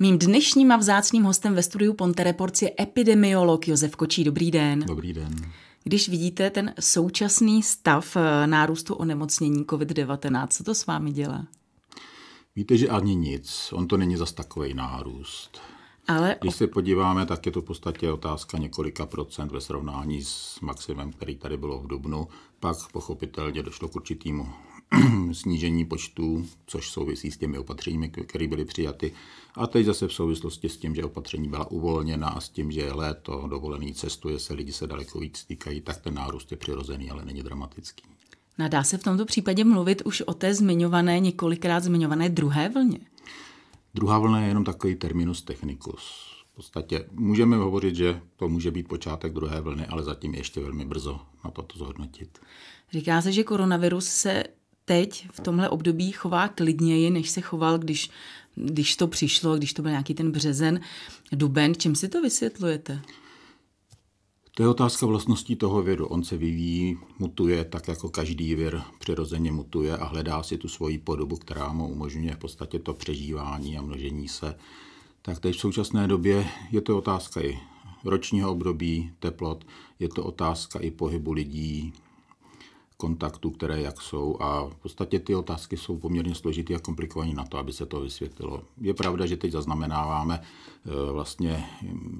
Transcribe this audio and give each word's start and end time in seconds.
Mým 0.00 0.18
dnešním 0.18 0.72
a 0.72 0.76
vzácným 0.76 1.22
hostem 1.22 1.54
ve 1.54 1.62
studiu 1.62 1.94
Ponte 1.94 2.24
Reports 2.24 2.62
je 2.62 2.72
epidemiolog 2.80 3.68
Josef 3.68 3.96
Kočí. 3.96 4.24
Dobrý 4.24 4.50
den. 4.50 4.84
Dobrý 4.86 5.12
den. 5.12 5.36
Když 5.84 6.08
vidíte 6.08 6.50
ten 6.50 6.74
současný 6.80 7.62
stav 7.62 8.16
eh, 8.16 8.46
nárůstu 8.46 8.94
onemocnění 8.94 9.64
COVID-19, 9.64 10.48
co 10.50 10.64
to 10.64 10.74
s 10.74 10.86
vámi 10.86 11.12
dělá? 11.12 11.46
Víte, 12.56 12.76
že 12.76 12.88
ani 12.88 13.14
nic. 13.14 13.72
On 13.72 13.88
to 13.88 13.96
není 13.96 14.16
zas 14.16 14.32
takový 14.32 14.74
nárůst. 14.74 15.60
Ale... 16.08 16.36
Když 16.40 16.54
se 16.54 16.66
podíváme, 16.66 17.26
tak 17.26 17.46
je 17.46 17.52
to 17.52 17.60
v 17.60 17.64
podstatě 17.64 18.12
otázka 18.12 18.58
několika 18.58 19.06
procent 19.06 19.52
ve 19.52 19.60
srovnání 19.60 20.24
s 20.24 20.60
maximem, 20.60 21.12
který 21.12 21.36
tady 21.36 21.56
bylo 21.56 21.78
v 21.78 21.86
Dubnu. 21.86 22.28
Pak 22.60 22.76
pochopitelně 22.92 23.62
došlo 23.62 23.88
k 23.88 23.96
určitému 23.96 24.48
snížení 25.32 25.84
počtu, 25.84 26.46
což 26.66 26.90
souvisí 26.90 27.30
s 27.30 27.36
těmi 27.36 27.58
opatřeními, 27.58 28.08
které 28.08 28.48
byly 28.48 28.64
přijaty. 28.64 29.12
A 29.54 29.66
teď 29.66 29.86
zase 29.86 30.08
v 30.08 30.12
souvislosti 30.12 30.68
s 30.68 30.76
tím, 30.76 30.94
že 30.94 31.04
opatření 31.04 31.48
byla 31.48 31.70
uvolněna 31.70 32.28
a 32.28 32.40
s 32.40 32.48
tím, 32.48 32.72
že 32.72 32.80
je 32.80 32.92
léto, 32.92 33.46
dovolený 33.50 33.94
cestuje 33.94 34.38
se, 34.38 34.54
lidi 34.54 34.72
se 34.72 34.86
daleko 34.86 35.20
víc 35.20 35.36
stýkají, 35.36 35.80
tak 35.80 36.00
ten 36.00 36.14
nárůst 36.14 36.50
je 36.50 36.56
přirozený, 36.56 37.10
ale 37.10 37.24
není 37.24 37.42
dramatický. 37.42 38.04
Nadá 38.58 38.82
se 38.82 38.98
v 38.98 39.02
tomto 39.02 39.24
případě 39.24 39.64
mluvit 39.64 40.02
už 40.04 40.20
o 40.20 40.34
té 40.34 40.54
zmiňované, 40.54 41.20
několikrát 41.20 41.80
zmiňované 41.80 42.28
druhé 42.28 42.68
vlně? 42.68 42.98
Druhá 43.94 44.18
vlna 44.18 44.40
je 44.40 44.48
jenom 44.48 44.64
takový 44.64 44.94
terminus 44.94 45.42
technicus. 45.42 46.28
V 46.52 46.56
podstatě 46.56 47.04
můžeme 47.12 47.56
hovořit, 47.56 47.96
že 47.96 48.20
to 48.36 48.48
může 48.48 48.70
být 48.70 48.88
počátek 48.88 49.32
druhé 49.32 49.60
vlny, 49.60 49.86
ale 49.86 50.02
zatím 50.02 50.34
ještě 50.34 50.60
velmi 50.60 50.84
brzo 50.84 51.20
na 51.44 51.50
to, 51.50 51.62
to 51.62 51.78
zhodnotit. 51.78 52.38
Říká 52.92 53.22
se, 53.22 53.32
že 53.32 53.44
koronavirus 53.44 54.06
se 54.06 54.44
teď 54.88 55.28
v 55.32 55.40
tomhle 55.40 55.68
období 55.68 56.12
chová 56.12 56.48
klidněji, 56.48 57.10
než 57.10 57.30
se 57.30 57.40
choval, 57.40 57.78
když, 57.78 58.10
když 58.54 58.96
to 58.96 59.06
přišlo, 59.06 59.56
když 59.56 59.72
to 59.72 59.82
byl 59.82 59.90
nějaký 59.90 60.14
ten 60.14 60.32
březen, 60.32 60.80
duben. 61.32 61.74
Čím 61.74 61.94
si 61.94 62.08
to 62.08 62.22
vysvětlujete? 62.22 63.00
To 64.54 64.62
je 64.62 64.68
otázka 64.68 65.06
vlastností 65.06 65.56
toho 65.56 65.82
viru. 65.82 66.06
On 66.06 66.24
se 66.24 66.36
vyvíjí, 66.36 66.98
mutuje 67.18 67.64
tak, 67.64 67.88
jako 67.88 68.08
každý 68.08 68.54
vir 68.54 68.80
přirozeně 68.98 69.52
mutuje 69.52 69.96
a 69.96 70.04
hledá 70.04 70.42
si 70.42 70.58
tu 70.58 70.68
svoji 70.68 70.98
podobu, 70.98 71.36
která 71.36 71.72
mu 71.72 71.88
umožňuje 71.88 72.34
v 72.34 72.38
podstatě 72.38 72.78
to 72.78 72.94
přežívání 72.94 73.78
a 73.78 73.82
množení 73.82 74.28
se. 74.28 74.54
Tak 75.22 75.40
teď 75.40 75.56
v 75.56 75.60
současné 75.60 76.08
době 76.08 76.48
je 76.70 76.80
to 76.80 76.98
otázka 76.98 77.40
i 77.40 77.58
ročního 78.04 78.52
období, 78.52 79.12
teplot, 79.18 79.64
je 79.98 80.08
to 80.08 80.24
otázka 80.24 80.78
i 80.78 80.90
pohybu 80.90 81.32
lidí, 81.32 81.92
kontaktů, 83.00 83.50
které 83.50 83.80
jak 83.80 84.00
jsou 84.00 84.36
a 84.40 84.64
v 84.64 84.74
podstatě 84.74 85.18
ty 85.18 85.34
otázky 85.34 85.76
jsou 85.76 85.98
poměrně 85.98 86.34
složité 86.34 86.74
a 86.74 86.78
komplikované 86.78 87.32
na 87.32 87.44
to, 87.44 87.58
aby 87.58 87.72
se 87.72 87.86
to 87.86 88.00
vysvětlilo. 88.00 88.62
Je 88.80 88.94
pravda, 88.94 89.26
že 89.26 89.36
teď 89.36 89.52
zaznamenáváme 89.52 90.40
e, 90.40 91.12
vlastně 91.12 91.64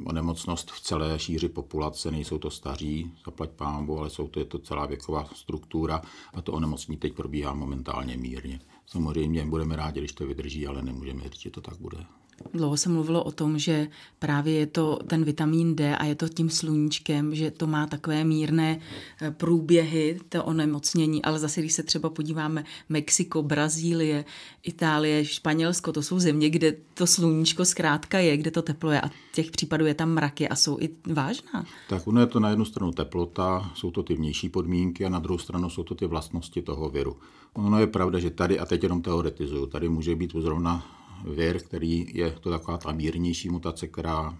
onemocnost 0.04 0.70
v 0.70 0.80
celé 0.80 1.18
šíři 1.18 1.48
populace, 1.48 2.10
nejsou 2.10 2.38
to 2.38 2.50
staří, 2.50 3.12
zaplať 3.24 3.50
pámbu, 3.50 3.98
ale 3.98 4.10
jsou 4.10 4.28
to, 4.28 4.38
je 4.38 4.44
to 4.44 4.58
celá 4.58 4.86
věková 4.86 5.28
struktura 5.34 6.02
a 6.34 6.42
to 6.42 6.52
onemocnění 6.52 6.98
teď 6.98 7.12
probíhá 7.12 7.54
momentálně 7.54 8.16
mírně. 8.16 8.60
Samozřejmě 8.86 9.46
budeme 9.46 9.76
rádi, 9.76 10.00
když 10.00 10.12
to 10.12 10.26
vydrží, 10.26 10.66
ale 10.66 10.82
nemůžeme 10.82 11.22
říct, 11.22 11.40
že 11.40 11.50
to 11.50 11.60
tak 11.60 11.78
bude. 11.80 12.17
Dlouho 12.52 12.76
se 12.76 12.88
mluvilo 12.88 13.24
o 13.24 13.30
tom, 13.30 13.58
že 13.58 13.88
právě 14.18 14.54
je 14.54 14.66
to 14.66 14.98
ten 15.06 15.24
vitamin 15.24 15.76
D 15.76 15.96
a 15.96 16.04
je 16.04 16.14
to 16.14 16.28
tím 16.28 16.50
sluníčkem, 16.50 17.34
že 17.34 17.50
to 17.50 17.66
má 17.66 17.86
takové 17.86 18.24
mírné 18.24 18.80
eh, 19.22 19.30
průběhy, 19.30 20.20
to 20.28 20.44
onemocnění, 20.44 21.24
ale 21.24 21.38
zase, 21.38 21.60
když 21.60 21.72
se 21.72 21.82
třeba 21.82 22.10
podíváme 22.10 22.64
Mexiko, 22.88 23.42
Brazílie, 23.42 24.24
Itálie, 24.62 25.24
Španělsko, 25.24 25.92
to 25.92 26.02
jsou 26.02 26.18
země, 26.18 26.50
kde 26.50 26.74
to 26.94 27.06
sluníčko 27.06 27.64
zkrátka 27.64 28.18
je, 28.18 28.36
kde 28.36 28.50
to 28.50 28.62
teplo 28.62 28.90
je 28.90 29.00
a 29.00 29.10
těch 29.32 29.50
případů 29.50 29.86
je 29.86 29.94
tam 29.94 30.10
mraky 30.10 30.48
a 30.48 30.56
jsou 30.56 30.78
i 30.80 30.90
vážná. 31.12 31.66
Tak 31.88 32.06
ono 32.06 32.20
je 32.20 32.26
to 32.26 32.40
na 32.40 32.50
jednu 32.50 32.64
stranu 32.64 32.92
teplota, 32.92 33.70
jsou 33.74 33.90
to 33.90 34.02
ty 34.02 34.14
vnější 34.14 34.48
podmínky 34.48 35.04
a 35.04 35.08
na 35.08 35.18
druhou 35.18 35.38
stranu 35.38 35.70
jsou 35.70 35.82
to 35.82 35.94
ty 35.94 36.06
vlastnosti 36.06 36.62
toho 36.62 36.88
viru. 36.88 37.16
Ono 37.52 37.80
je 37.80 37.86
pravda, 37.86 38.18
že 38.18 38.30
tady, 38.30 38.58
a 38.58 38.66
teď 38.66 38.82
jenom 38.82 39.02
teoretizuju, 39.02 39.66
tady 39.66 39.88
může 39.88 40.16
být 40.16 40.32
zrovna 40.38 40.97
vir, 41.24 41.62
který 41.62 42.06
je 42.14 42.30
to 42.30 42.50
taková 42.50 42.78
ta 42.78 42.92
mírnější 42.92 43.48
mutace, 43.48 43.86
která 43.86 44.38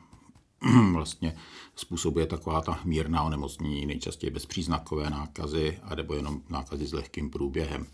vlastně 0.92 1.36
způsobuje 1.76 2.26
taková 2.26 2.60
ta 2.60 2.80
mírná 2.84 3.22
onemocnění, 3.22 3.86
nejčastěji 3.86 4.30
bezpříznakové 4.30 5.10
nákazy, 5.10 5.78
a 5.82 5.94
nebo 5.94 6.14
jenom 6.14 6.42
nákazy 6.48 6.86
s 6.86 6.92
lehkým 6.92 7.30
průběhem. 7.30 7.86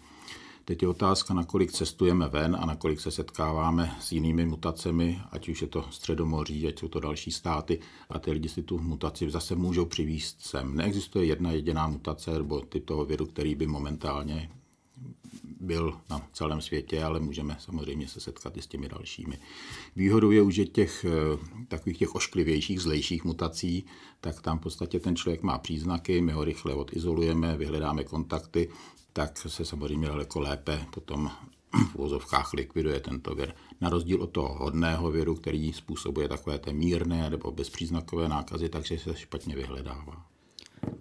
Teď 0.65 0.83
je 0.83 0.89
otázka, 0.89 1.35
nakolik 1.35 1.73
cestujeme 1.73 2.29
ven 2.29 2.57
a 2.61 2.67
nakolik 2.67 3.01
se 3.01 3.11
setkáváme 3.11 3.97
s 4.01 4.13
jinými 4.13 4.47
mutacemi, 4.47 5.21
ať 5.31 5.49
už 5.49 5.63
je 5.63 5.69
to 5.69 5.85
Středomoří, 5.91 6.69
ať 6.69 6.79
jsou 6.79 6.89
to 6.89 7.01
další 7.01 7.31
státy 7.31 7.81
a 8.11 8.19
ty 8.19 8.33
lidi 8.33 8.49
si 8.49 8.63
tu 8.63 8.79
mutaci 8.79 9.31
zase 9.31 9.55
můžou 9.55 9.85
přivízt 9.85 10.41
sem. 10.41 10.77
Neexistuje 10.77 11.25
jedna 11.25 11.53
jediná 11.53 11.89
mutace 11.89 12.31
nebo 12.31 12.61
typ 12.61 12.85
toho 12.85 13.05
viru, 13.05 13.27
který 13.27 13.55
by 13.55 13.67
momentálně 13.67 14.51
byl 15.65 16.01
na 16.11 16.29
celém 16.33 16.61
světě, 16.61 17.05
ale 17.05 17.21
můžeme 17.21 17.57
samozřejmě 17.61 18.09
se 18.09 18.21
setkat 18.21 18.57
i 18.57 18.63
s 18.63 18.67
těmi 18.67 18.89
dalšími. 18.89 19.39
Výhodou 19.97 20.31
je 20.31 20.43
už, 20.43 20.55
že 20.55 20.65
těch 20.65 21.05
eh, 21.05 21.11
takových 21.69 21.99
těch 21.99 22.15
ošklivějších, 22.15 22.81
zlejších 22.81 23.25
mutací, 23.25 23.85
tak 24.21 24.43
tam 24.43 24.59
v 24.59 24.63
podstatě 24.63 25.01
ten 25.01 25.17
člověk 25.17 25.43
má 25.43 25.59
příznaky, 25.59 26.21
my 26.21 26.33
ho 26.33 26.45
rychle 26.45 26.75
odizolujeme, 26.75 27.57
vyhledáme 27.57 28.05
kontakty, 28.05 28.69
tak 29.13 29.39
se 29.39 29.65
samozřejmě 29.65 30.09
daleko 30.09 30.41
lépe 30.41 30.87
potom 30.91 31.31
v 31.93 31.95
vozovkách 31.95 32.53
likviduje 32.53 33.01
tento 33.01 33.35
vir. 33.35 33.55
Na 33.81 33.91
rozdíl 33.91 34.23
od 34.23 34.31
toho 34.31 34.55
hodného 34.55 35.11
viru, 35.11 35.35
který 35.35 35.73
způsobuje 35.73 36.29
takové 36.29 36.59
té 36.59 36.73
mírné 36.73 37.31
nebo 37.31 37.53
bezpříznakové 37.53 38.29
nákazy, 38.29 38.69
takže 38.69 38.99
se 38.99 39.17
špatně 39.17 39.57
vyhledává. 39.57 40.34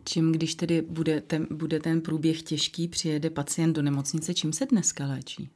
Čím, 0.04 0.32
když 0.32 0.56
tedy 0.56 0.82
bude 0.82 1.22
ten, 1.22 1.48
bude 1.52 1.80
ten 1.80 2.02
průběh 2.02 2.42
těžký, 2.42 2.88
přijede 2.88 3.30
pacient 3.30 3.74
do 3.74 3.82
nemocnice, 3.82 4.34
čím 4.34 4.54
se 4.54 4.66
dneska 4.66 5.06
léčí? 5.06 5.50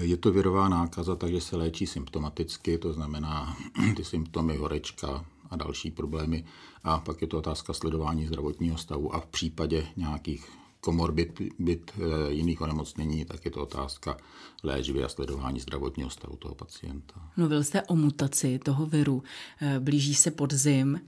Je 0.00 0.16
to 0.16 0.32
virová 0.32 0.68
nákaza, 0.68 1.16
takže 1.16 1.40
se 1.40 1.56
léčí 1.56 1.86
symptomaticky, 1.86 2.78
to 2.78 2.92
znamená 2.92 3.56
ty 3.96 4.04
symptomy 4.04 4.56
horečka 4.56 5.24
a 5.50 5.56
další 5.56 5.90
problémy. 5.90 6.44
A 6.84 6.98
pak 6.98 7.22
je 7.22 7.28
to 7.28 7.38
otázka 7.38 7.72
sledování 7.72 8.26
zdravotního 8.26 8.78
stavu 8.78 9.14
a 9.14 9.20
v 9.20 9.26
případě 9.26 9.86
nějakých 9.96 10.46
komorbid 10.80 11.40
byt, 11.58 11.92
eh, 11.96 12.32
jiných 12.32 12.60
onemocnění, 12.60 13.24
tak 13.24 13.44
je 13.44 13.50
to 13.50 13.62
otázka 13.62 14.16
léčby 14.62 15.04
a 15.04 15.08
sledování 15.08 15.60
zdravotního 15.60 16.10
stavu 16.10 16.36
toho 16.36 16.54
pacienta. 16.54 17.30
Mluvil 17.36 17.64
jste 17.64 17.82
o 17.82 17.96
mutaci 17.96 18.58
toho 18.58 18.86
viru. 18.86 19.22
Eh, 19.60 19.80
blíží 19.80 20.14
se 20.14 20.30
podzim 20.30 21.00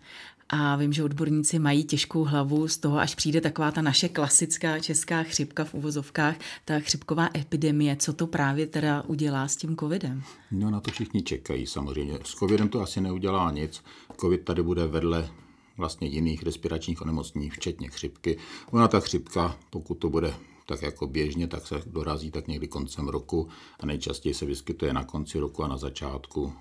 a 0.52 0.76
vím, 0.76 0.92
že 0.92 1.04
odborníci 1.04 1.58
mají 1.58 1.84
těžkou 1.84 2.24
hlavu 2.24 2.68
z 2.68 2.78
toho, 2.78 2.98
až 2.98 3.14
přijde 3.14 3.40
taková 3.40 3.70
ta 3.70 3.82
naše 3.82 4.08
klasická 4.08 4.78
česká 4.78 5.22
chřipka 5.22 5.64
v 5.64 5.74
uvozovkách, 5.74 6.36
ta 6.64 6.80
chřipková 6.80 7.28
epidemie. 7.36 7.96
Co 7.96 8.12
to 8.12 8.26
právě 8.26 8.66
teda 8.66 9.02
udělá 9.06 9.48
s 9.48 9.56
tím 9.56 9.76
covidem? 9.76 10.22
No 10.50 10.70
na 10.70 10.80
to 10.80 10.90
všichni 10.90 11.22
čekají 11.22 11.66
samozřejmě. 11.66 12.18
S 12.24 12.34
covidem 12.34 12.68
to 12.68 12.80
asi 12.80 13.00
neudělá 13.00 13.50
nic. 13.50 13.82
Covid 14.20 14.44
tady 14.44 14.62
bude 14.62 14.86
vedle 14.86 15.28
vlastně 15.76 16.08
jiných 16.08 16.42
respiračních 16.42 17.02
onemocnění, 17.02 17.50
včetně 17.50 17.88
chřipky. 17.88 18.38
Ona 18.70 18.88
ta 18.88 19.00
chřipka, 19.00 19.56
pokud 19.70 19.94
to 19.94 20.10
bude 20.10 20.34
tak 20.66 20.82
jako 20.82 21.06
běžně, 21.06 21.46
tak 21.46 21.66
se 21.66 21.82
dorazí 21.86 22.30
tak 22.30 22.48
někdy 22.48 22.68
koncem 22.68 23.08
roku 23.08 23.48
a 23.80 23.86
nejčastěji 23.86 24.34
se 24.34 24.46
vyskytuje 24.46 24.92
na 24.92 25.04
konci 25.04 25.38
roku 25.38 25.64
a 25.64 25.68
na 25.68 25.76
začátku 25.76 26.52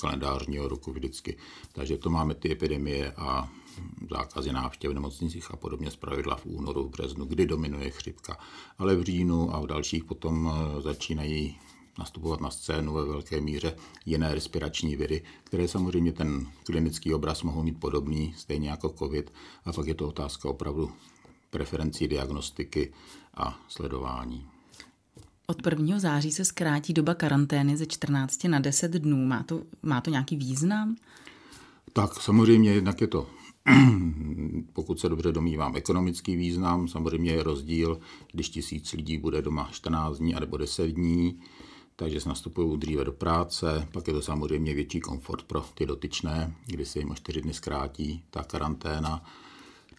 kalendářního 0.00 0.68
roku 0.68 0.92
vždycky. 0.92 1.36
Takže 1.72 1.98
to 1.98 2.10
máme 2.10 2.34
ty 2.34 2.52
epidemie 2.52 3.12
a 3.12 3.48
zákazy 4.10 4.52
návštěv 4.52 4.90
v 4.90 4.94
nemocnicích 4.94 5.50
a 5.50 5.56
podobně 5.56 5.90
pravidla 6.00 6.36
v 6.36 6.46
únoru, 6.46 6.84
v 6.84 6.90
březnu, 6.90 7.24
kdy 7.24 7.46
dominuje 7.46 7.90
chřipka. 7.90 8.38
Ale 8.78 8.96
v 8.96 9.02
říjnu 9.02 9.54
a 9.54 9.60
v 9.60 9.66
dalších 9.66 10.04
potom 10.04 10.52
eh, 10.52 10.80
začínají 10.80 11.56
nastupovat 11.98 12.40
na 12.40 12.50
scénu 12.50 12.92
ve 12.92 13.04
velké 13.04 13.40
míře 13.40 13.76
jiné 14.06 14.34
respirační 14.34 14.96
viry, 14.96 15.22
které 15.44 15.68
samozřejmě 15.68 16.12
ten 16.12 16.46
klinický 16.64 17.14
obraz 17.14 17.42
mohou 17.42 17.62
mít 17.62 17.80
podobný, 17.80 18.34
stejně 18.36 18.70
jako 18.70 18.88
COVID. 18.88 19.32
A 19.64 19.72
pak 19.72 19.86
je 19.86 19.94
to 19.94 20.08
otázka 20.08 20.48
opravdu 20.48 20.92
preferencí 21.50 22.08
diagnostiky 22.08 22.92
a 23.34 23.60
sledování. 23.68 24.57
Od 25.50 25.66
1. 25.66 25.98
září 25.98 26.32
se 26.32 26.44
zkrátí 26.44 26.92
doba 26.92 27.14
karantény 27.14 27.76
ze 27.76 27.86
14 27.86 28.44
na 28.44 28.58
10 28.58 28.92
dnů. 28.92 29.26
Má 29.26 29.42
to, 29.42 29.62
má 29.82 30.00
to 30.00 30.10
nějaký 30.10 30.36
význam? 30.36 30.96
Tak 31.92 32.22
samozřejmě 32.22 32.72
jednak 32.72 33.00
je 33.00 33.06
to, 33.06 33.26
pokud 34.72 35.00
se 35.00 35.08
dobře 35.08 35.32
domývám, 35.32 35.76
ekonomický 35.76 36.36
význam. 36.36 36.88
Samozřejmě 36.88 37.32
je 37.32 37.42
rozdíl, 37.42 38.00
když 38.32 38.48
tisíc 38.48 38.92
lidí 38.92 39.18
bude 39.18 39.42
doma 39.42 39.68
14 39.72 40.18
dní 40.18 40.34
nebo 40.40 40.56
10 40.56 40.86
dní, 40.86 41.40
takže 41.96 42.20
se 42.20 42.28
nastupují 42.28 42.78
dříve 42.78 43.04
do 43.04 43.12
práce. 43.12 43.88
Pak 43.92 44.08
je 44.08 44.14
to 44.14 44.22
samozřejmě 44.22 44.74
větší 44.74 45.00
komfort 45.00 45.42
pro 45.42 45.64
ty 45.74 45.86
dotyčné, 45.86 46.54
kdy 46.66 46.86
se 46.86 46.98
jim 46.98 47.10
o 47.10 47.14
4 47.14 47.40
dny 47.40 47.54
zkrátí 47.54 48.22
ta 48.30 48.42
karanténa. 48.42 49.24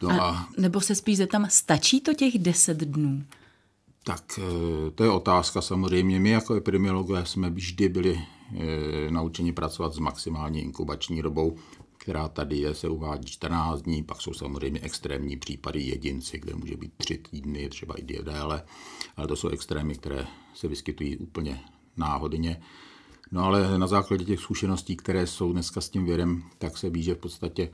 No 0.02 0.10
a, 0.10 0.30
a 0.30 0.48
nebo 0.58 0.82
se 0.82 0.96
spíš 0.96 1.18
zeptám, 1.18 1.48
stačí 1.50 2.02
to 2.02 2.14
těch 2.14 2.40
10 2.40 2.78
dnů? 2.78 3.24
Tak 4.04 4.40
eh, 4.40 4.92
to 4.92 5.04
je 5.04 5.10
otázka 5.10 5.62
samozřejmě. 5.62 6.20
My 6.20 6.30
jako 6.30 6.56
epidemiologové 6.56 7.26
jsme 7.26 7.50
vždy 7.50 7.90
byli 7.90 8.20
e, 8.58 9.12
naučeni 9.12 9.54
pracovat 9.54 9.94
s 9.94 10.00
maximální 10.00 10.62
inkubační 10.62 11.22
dobou, 11.22 11.58
která 11.98 12.28
tady 12.28 12.58
je, 12.58 12.76
se 12.76 12.90
uvádí 12.90 13.28
14 13.28 13.82
dní, 13.82 14.04
pak 14.04 14.22
jsou 14.22 14.34
samozřejmě 14.34 14.80
extrémní 14.80 15.38
případy 15.38 15.82
jedinci, 15.82 16.40
kde 16.40 16.56
může 16.56 16.78
být 16.78 16.94
3 16.98 17.18
týdny, 17.18 17.70
třeba 17.70 17.96
i 17.96 18.02
déle, 18.02 18.64
ale 19.18 19.28
to 19.28 19.36
jsou 19.36 19.48
extrémy, 19.48 19.96
které 19.96 20.28
se 20.54 20.68
vyskytují 20.68 21.18
úplně 21.18 21.62
náhodně. 21.98 22.62
No 23.32 23.44
ale 23.44 23.78
na 23.78 23.88
základě 23.88 24.26
těch 24.26 24.40
zkušeností, 24.40 24.96
které 24.96 25.28
jsou 25.28 25.54
dneska 25.54 25.82
s 25.82 25.90
tím 25.90 26.06
virem, 26.06 26.44
tak 26.58 26.78
se 26.78 26.90
ví, 26.90 27.04
že 27.04 27.14
v 27.14 27.18
podstatě 27.18 27.70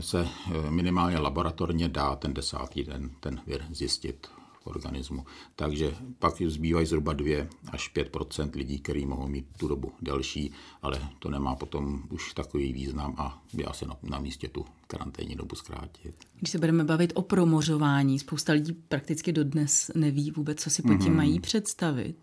se 0.00 0.28
eh, 0.28 0.70
minimálně 0.70 1.18
laboratorně 1.18 1.88
dá 1.88 2.16
ten 2.16 2.34
desátý 2.34 2.84
den 2.84 3.10
ten 3.20 3.40
vir 3.46 3.64
zjistit 3.70 4.26
organismu. 4.64 5.24
Takže 5.56 5.96
pak 6.18 6.34
zbývají 6.46 6.86
zhruba 6.86 7.12
2 7.12 7.46
až 7.72 7.94
5% 7.94 8.50
lidí, 8.54 8.78
kteří 8.78 9.06
mohou 9.06 9.28
mít 9.28 9.46
tu 9.56 9.68
dobu 9.68 9.92
delší, 10.02 10.52
ale 10.82 11.08
to 11.18 11.30
nemá 11.30 11.54
potom 11.54 12.02
už 12.10 12.34
takový 12.34 12.72
význam 12.72 13.14
a 13.18 13.42
je 13.52 13.64
asi 13.64 13.86
na, 13.86 13.96
na 14.02 14.18
místě 14.18 14.48
tu 14.48 14.64
karanténní 14.86 15.34
dobu 15.34 15.56
zkrátit. 15.56 16.14
Když 16.38 16.50
se 16.50 16.58
budeme 16.58 16.84
bavit 16.84 17.12
o 17.14 17.22
promořování, 17.22 18.18
spousta 18.18 18.52
lidí 18.52 18.72
prakticky 18.72 19.32
dodnes 19.32 19.90
neví 19.94 20.30
vůbec, 20.30 20.60
co 20.60 20.70
si 20.70 20.82
pod 20.82 20.88
tím 20.88 20.98
mm-hmm. 20.98 21.16
mají 21.16 21.40
představit. 21.40 22.16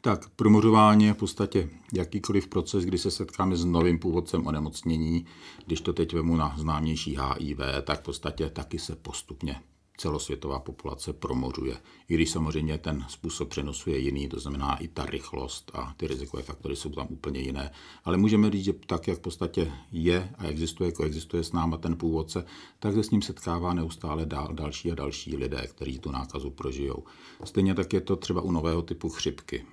Tak 0.00 0.28
promořování 0.28 1.04
je 1.04 1.14
v 1.14 1.16
podstatě 1.16 1.68
jakýkoliv 1.92 2.48
proces, 2.48 2.84
kdy 2.84 2.98
se 2.98 3.10
setkáme 3.10 3.56
s 3.56 3.64
novým 3.64 3.98
původcem 3.98 4.46
onemocnění. 4.46 5.26
Když 5.66 5.80
to 5.80 5.92
teď 5.92 6.12
vemu 6.12 6.36
na 6.36 6.54
známější 6.58 7.18
HIV, 7.18 7.58
tak 7.84 8.00
v 8.00 8.02
podstatě 8.02 8.50
taky 8.50 8.78
se 8.78 8.96
postupně 8.96 9.60
celosvětová 9.98 10.58
populace 10.58 11.12
promořuje. 11.12 11.76
I 12.08 12.14
když 12.14 12.30
samozřejmě 12.30 12.78
ten 12.78 13.04
způsob 13.08 13.48
přenosu 13.48 13.90
je 13.90 13.98
jiný, 13.98 14.28
to 14.28 14.40
znamená 14.40 14.76
i 14.76 14.88
ta 14.88 15.06
rychlost 15.06 15.70
a 15.74 15.94
ty 15.96 16.06
rizikové 16.06 16.42
faktory 16.42 16.76
jsou 16.76 16.90
tam 16.90 17.06
úplně 17.10 17.40
jiné. 17.40 17.70
Ale 18.04 18.16
můžeme 18.16 18.50
říct, 18.50 18.64
že 18.64 18.72
tak, 18.72 19.08
jak 19.08 19.18
v 19.18 19.22
podstatě 19.22 19.72
je 19.92 20.30
a 20.38 20.46
existuje, 20.46 20.92
koexistuje 20.92 21.44
s 21.44 21.52
náma 21.52 21.76
ten 21.76 21.96
původce, 21.96 22.44
tak 22.78 22.94
se 22.94 23.02
s 23.02 23.10
ním 23.10 23.22
setkává 23.22 23.74
neustále 23.74 24.26
dál, 24.26 24.48
další 24.52 24.92
a 24.92 24.94
další 24.94 25.36
lidé, 25.36 25.66
kteří 25.66 25.98
tu 25.98 26.10
nákazu 26.10 26.50
prožijou. 26.50 27.04
Stejně 27.44 27.74
tak 27.74 27.92
je 27.92 28.00
to 28.00 28.16
třeba 28.16 28.40
u 28.40 28.52
nového 28.52 28.82
typu 28.82 29.08
chřipky 29.08 29.64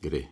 kdy 0.00 0.28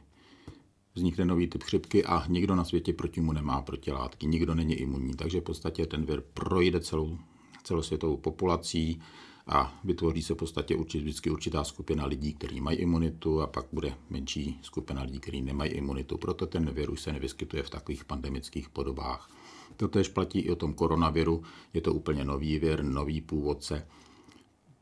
vznikne 0.94 1.24
nový 1.24 1.46
typ 1.46 1.62
chřipky 1.62 2.04
a 2.04 2.26
nikdo 2.26 2.54
na 2.54 2.64
světě 2.64 2.92
proti 2.92 3.20
mu 3.20 3.32
nemá 3.32 3.62
protilátky, 3.62 4.26
nikdo 4.26 4.54
není 4.54 4.74
imunní, 4.74 5.14
takže 5.14 5.40
v 5.40 5.44
podstatě 5.44 5.86
ten 5.86 6.04
vir 6.04 6.20
projde 6.34 6.80
celou 6.80 7.18
celosvětovou 7.62 8.16
populací 8.16 9.00
a 9.46 9.80
vytvoří 9.84 10.22
se 10.22 10.34
v 10.34 10.36
podstatě 10.36 10.76
určit, 10.76 10.98
vždycky 11.00 11.30
určitá 11.30 11.64
skupina 11.64 12.06
lidí, 12.06 12.34
kteří 12.34 12.60
mají 12.60 12.78
imunitu 12.78 13.42
a 13.42 13.46
pak 13.46 13.66
bude 13.72 13.94
menší 14.10 14.58
skupina 14.62 15.02
lidí, 15.02 15.20
kteří 15.20 15.42
nemají 15.42 15.70
imunitu. 15.70 16.18
Proto 16.18 16.46
ten 16.46 16.70
virus 16.70 17.02
se 17.02 17.12
nevyskytuje 17.12 17.62
v 17.62 17.70
takových 17.70 18.04
pandemických 18.04 18.68
podobách. 18.68 19.30
To 19.76 19.88
tež 19.88 20.08
platí 20.08 20.38
i 20.38 20.50
o 20.50 20.56
tom 20.56 20.74
koronaviru. 20.74 21.42
Je 21.74 21.80
to 21.80 21.94
úplně 21.94 22.24
nový 22.24 22.58
vir, 22.58 22.84
nový 22.84 23.20
původce 23.20 23.86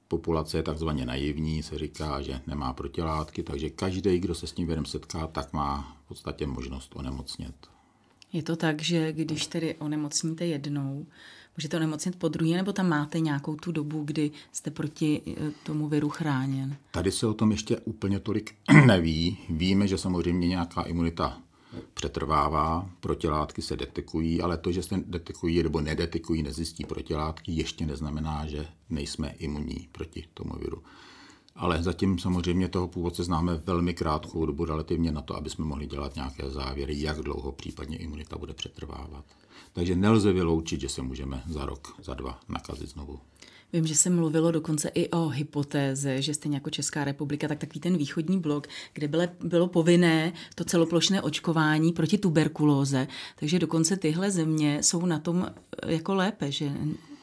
populace 0.09 0.59
je 0.59 0.63
takzvaně 0.63 1.07
naivní, 1.07 1.63
se 1.63 1.79
říká, 1.79 2.23
že 2.23 2.41
nemá 2.47 2.73
protilátky, 2.73 3.43
takže 3.43 3.71
každý, 3.71 4.19
kdo 4.19 4.35
se 4.35 4.47
s 4.47 4.53
tím 4.53 4.67
virem 4.67 4.85
setká, 4.85 5.27
tak 5.27 5.53
má 5.53 5.97
v 6.05 6.09
podstatě 6.09 6.47
možnost 6.47 6.93
onemocnět. 6.97 7.74
Je 8.35 8.43
to 8.43 8.57
tak, 8.57 8.83
že 8.83 9.13
když 9.13 9.47
tedy 9.47 9.75
onemocníte 9.75 10.47
jednou, 10.47 11.07
můžete 11.57 11.77
onemocnit 11.77 12.17
po 12.17 12.29
druhé, 12.29 12.57
nebo 12.57 12.73
tam 12.73 12.89
máte 12.89 13.21
nějakou 13.21 13.57
tu 13.57 13.73
dobu, 13.73 14.05
kdy 14.05 14.31
jste 14.53 14.71
proti 14.71 15.23
eh, 15.27 15.51
tomu 15.63 15.89
viru 15.89 16.09
chráněn? 16.09 16.77
Tady 16.91 17.11
se 17.13 17.27
o 17.27 17.35
tom 17.35 17.51
ještě 17.51 17.79
úplně 17.79 18.21
tolik 18.21 18.55
neví. 18.87 19.39
Víme, 19.51 19.89
že 19.89 19.99
samozřejmě 19.99 20.49
nějaká 20.49 20.83
imunita 20.83 21.39
přetrvává, 21.95 22.91
protilátky 23.01 23.63
se 23.63 23.77
detekují, 23.77 24.43
ale 24.43 24.57
to, 24.57 24.73
že 24.73 24.83
se 24.83 24.97
detekují 25.07 25.63
nebo 25.63 25.81
nedetekují, 25.81 26.43
nezjistí 26.43 26.85
protilátky, 26.85 27.53
ještě 27.53 27.87
neznamená, 27.87 28.47
že 28.47 28.67
nejsme 28.91 29.35
imunní 29.39 29.89
proti 29.93 30.25
tomu 30.35 30.53
viru. 30.59 30.83
Ale 31.57 31.83
zatím 31.83 32.19
samozřejmě 32.19 32.69
toho 32.69 32.89
původce 32.89 33.25
známe 33.25 33.57
velmi 33.57 33.95
krátkou 33.95 34.47
dobu 34.47 34.65
relativně 34.65 35.13
na 35.13 35.23
to, 35.23 35.37
aby 35.37 35.51
jsme 35.51 35.65
mohli 35.65 35.87
dělat 35.87 36.17
nějaké 36.17 36.51
závěry, 36.51 37.01
jak 37.01 37.19
dlouho 37.19 37.53
případně 37.53 37.97
imunita 37.97 38.39
bude 38.39 38.55
přetrvávat. 38.55 39.25
Takže 39.73 39.97
nelze 39.97 40.33
vyloučit, 40.33 40.81
že 40.81 40.89
se 40.89 41.03
můžeme 41.03 41.43
za 41.49 41.67
rok, 41.67 41.95
za 42.03 42.15
dva 42.15 42.41
nakazit 42.49 42.89
znovu. 42.89 43.19
Vím, 43.73 43.87
že 43.87 43.95
se 43.95 44.11
mluvilo 44.11 44.51
dokonce 44.51 44.89
i 44.89 45.11
o 45.11 45.29
hypotéze, 45.29 46.23
že 46.23 46.35
stejně 46.35 46.57
jako 46.57 46.71
Česká 46.71 47.05
republika, 47.05 47.49
tak 47.49 47.59
takový 47.59 47.81
ten 47.81 47.97
východní 47.97 48.41
blok, 48.41 48.67
kde 48.93 49.09
bylo, 49.09 49.23
bylo 49.45 49.69
povinné 49.69 50.33
to 50.55 50.65
celoplošné 50.65 51.23
očkování 51.23 51.93
proti 51.93 52.19
tuberkulóze. 52.19 53.09
Takže 53.37 53.59
dokonce 53.59 53.97
tyhle 53.97 54.31
země 54.31 54.83
jsou 54.83 55.07
na 55.07 55.19
tom 55.19 55.47
jako 55.87 56.15
lépe, 56.15 56.53
že 56.53 56.67
Eh, 56.67 57.14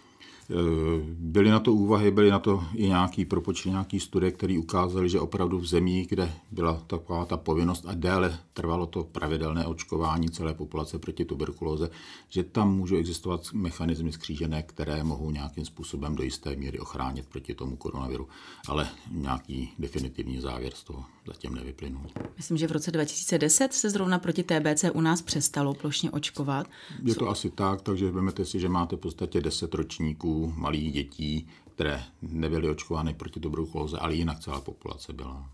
byly 1.18 1.50
na 1.50 1.60
to 1.60 1.74
úvahy, 1.74 2.12
byly 2.12 2.32
na 2.32 2.40
to 2.40 2.64
i 2.74 2.88
nějaký 2.88 3.26
propočty, 3.26 3.70
nějaký 3.70 4.00
studie, 4.00 4.32
které 4.32 4.60
ukázaly, 4.60 5.10
že 5.10 5.20
opravdu 5.20 5.60
v 5.60 5.66
zemích, 5.66 6.08
kde 6.08 6.34
byla 6.52 6.84
taková 6.88 7.26
ta 7.26 7.38
povinnost 7.38 7.86
a 7.88 7.94
déle 7.94 8.40
trvalo 8.54 8.86
to 8.86 9.04
pravidelné 9.04 9.66
očkování 9.66 10.30
celé 10.30 10.54
populace 10.54 11.00
proti 11.00 11.26
tuberkulóze, 11.26 11.90
že 12.30 12.44
tam 12.44 12.76
můžou 12.76 12.98
existovat 12.98 13.54
mechanismy 13.54 14.12
skřížené, 14.12 14.64
které 14.64 15.04
mohou 15.04 15.32
nějakým 15.32 15.66
způsobem 15.66 16.16
do 16.16 16.24
jisté 16.24 16.56
míry 16.56 16.80
ochránit 16.80 17.26
proti 17.30 17.56
tomu 17.56 17.76
koronaviru. 17.76 18.28
Ale 18.68 18.88
nějaký 19.12 19.70
definitivní 19.80 20.40
závěr 20.40 20.74
z 20.76 20.84
toho 20.84 21.06
zatím 21.28 21.56
nevyplynul. 21.56 22.02
Myslím, 22.38 22.58
že 22.58 22.68
v 22.68 22.72
roce 22.72 22.92
2010 22.92 23.74
se 23.74 23.90
zrovna 23.90 24.20
proti 24.20 24.44
TBC 24.44 24.86
u 24.94 25.02
nás 25.02 25.22
přestalo 25.22 25.74
plošně 25.74 26.12
očkovat. 26.12 26.68
Je 27.04 27.16
to 27.16 27.30
asi 27.30 27.50
tak, 27.50 27.82
takže 27.82 28.12
vezmete 28.12 28.46
si, 28.46 28.60
že 28.60 28.70
máte 28.70 28.96
v 28.96 29.00
podstatě 29.00 29.42
10 29.42 29.74
ročníků 29.74 30.41
malých 30.48 30.94
dětí, 30.94 31.48
které 31.76 32.04
nebyly 32.22 32.70
očkovány 32.70 33.14
proti 33.14 33.40
tuberkulóze, 33.40 33.98
ale 33.98 34.16
jinak 34.16 34.40
celá 34.40 34.62
populace 34.62 35.14
byla. 35.14 35.50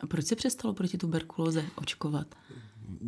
A 0.00 0.06
proč 0.06 0.26
se 0.26 0.36
přestalo 0.36 0.74
proti 0.74 0.98
tuberkulóze 0.98 1.64
očkovat? 1.76 2.26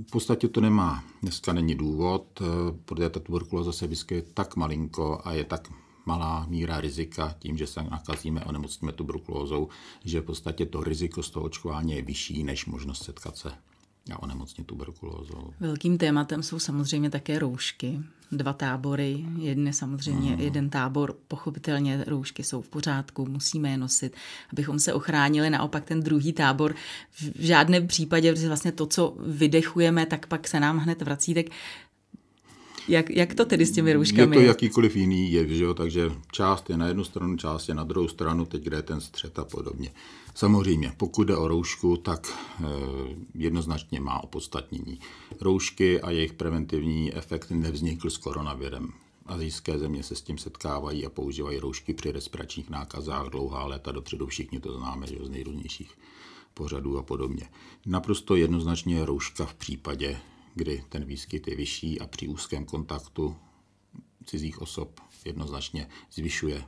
V 0.09 0.11
podstatě 0.11 0.49
to 0.49 0.61
nemá, 0.61 1.05
dneska 1.23 1.53
není 1.53 1.75
důvod, 1.75 2.43
protože 2.85 3.11
ta 3.11 3.21
tuberkulóza 3.21 3.73
se 3.73 3.87
vyskytuje 3.87 4.23
tak 4.35 4.57
malinko 4.57 5.21
a 5.25 5.33
je 5.33 5.45
tak 5.45 5.73
malá 6.07 6.47
míra 6.49 6.81
rizika 6.81 7.35
tím, 7.39 7.59
že 7.59 7.67
se 7.67 7.83
nakazíme 7.83 8.41
a 8.41 8.53
nemocníme 8.53 8.93
tuberkulózou, 8.93 9.69
že 10.05 10.21
v 10.21 10.25
podstatě 10.25 10.67
to 10.67 10.85
riziko 10.85 11.23
z 11.23 11.31
toho 11.31 11.47
očkování 11.47 11.93
je 11.93 12.03
vyšší 12.03 12.45
než 12.45 12.67
možnost 12.67 13.05
setkat 13.05 13.37
se 13.37 13.53
a 14.11 14.23
onemocnit 14.23 14.67
tuberkulózou. 14.67 15.55
Velkým 15.61 15.99
tématem 15.99 16.43
jsou 16.43 16.59
samozřejmě 16.59 17.11
také 17.11 17.39
roušky. 17.39 18.01
Dva 18.33 18.53
tábory, 18.53 19.25
jeden 19.39 19.73
samozřejmě, 19.73 20.37
mm. 20.37 20.41
jeden 20.41 20.71
tábor, 20.71 21.17
pochopitelně 21.29 22.05
roušky 22.07 22.45
jsou 22.45 22.63
v 22.63 22.69
pořádku, 22.69 23.27
musíme 23.27 23.71
je 23.71 23.77
nosit, 23.77 24.17
abychom 24.53 24.79
se 24.79 24.93
ochránili. 24.93 25.51
Naopak 25.51 25.85
ten 25.85 26.01
druhý 26.01 26.33
tábor 26.33 26.75
v 27.21 27.45
žádném 27.45 27.87
případě, 27.87 28.33
protože 28.33 28.49
vlastně 28.49 28.73
to, 28.73 28.87
co 28.87 29.17
vydechujeme, 29.27 30.07
tak 30.07 30.27
pak 30.27 30.49
se 30.49 30.61
nám 30.61 30.79
hned 30.79 31.03
vrací, 31.03 31.35
tak 31.35 31.47
jak, 32.89 33.11
jak 33.11 33.35
to 33.35 33.45
tedy 33.45 33.67
s 33.67 33.73
těmi 33.73 33.93
rouškami? 33.93 34.37
Je 34.37 34.43
to 34.43 34.47
jakýkoliv 34.47 34.97
jiný 34.97 35.33
jev, 35.33 35.49
že 35.49 35.65
jo? 35.65 35.75
takže 35.75 36.13
část 36.33 36.71
je 36.71 36.77
na 36.77 36.87
jednu 36.87 37.05
stranu, 37.05 37.37
část 37.37 37.69
je 37.69 37.75
na 37.75 37.85
druhou 37.85 38.09
stranu, 38.09 38.45
teď 38.45 38.63
kde 38.63 38.77
je 38.77 38.83
ten 38.83 39.01
střet 39.01 39.39
a 39.39 39.45
podobně. 39.45 39.93
Samozřejmě, 40.35 40.93
pokud 40.97 41.25
jde 41.25 41.37
o 41.37 41.49
roušku, 41.49 41.97
tak 41.97 42.29
e, 42.29 42.65
jednoznačně 43.35 44.01
má 44.01 44.25
opodstatnění. 44.25 45.01
Roušky 45.41 46.01
a 46.01 46.11
jejich 46.11 46.33
preventivní 46.33 47.15
efekt 47.15 47.51
nevznikl 47.51 48.11
s 48.11 48.17
koronavirem. 48.17 48.93
Azijské 49.27 49.79
země 49.79 50.03
se 50.03 50.15
s 50.15 50.23
tím 50.23 50.39
setkávají 50.39 51.07
a 51.07 51.11
používají 51.11 51.59
roušky 51.59 51.95
při 51.95 52.13
respiračních 52.13 52.71
nákazách 52.71 53.27
dlouhá 53.27 53.67
léta 53.67 53.93
dopředu. 53.93 54.27
Všichni 54.27 54.61
to 54.61 54.79
známe 54.79 55.07
že 55.07 55.17
z 55.23 55.31
nejrůznějších 55.31 55.91
pořadů 56.55 56.99
a 56.99 57.03
podobně. 57.03 57.49
Naprosto 57.87 58.37
jednoznačně 58.37 58.95
je 58.95 59.05
rouška 59.05 59.47
v 59.47 59.55
případě, 59.55 60.19
kdy 60.55 60.85
ten 60.89 61.05
výskyt 61.05 61.49
je 61.49 61.57
vyšší 61.57 62.01
a 62.01 62.07
při 62.07 62.29
úzkém 62.29 62.65
kontaktu 62.65 63.37
cizích 64.27 64.63
osob 64.63 65.01
jednoznačně 65.25 65.89
zvyšuje 66.13 66.65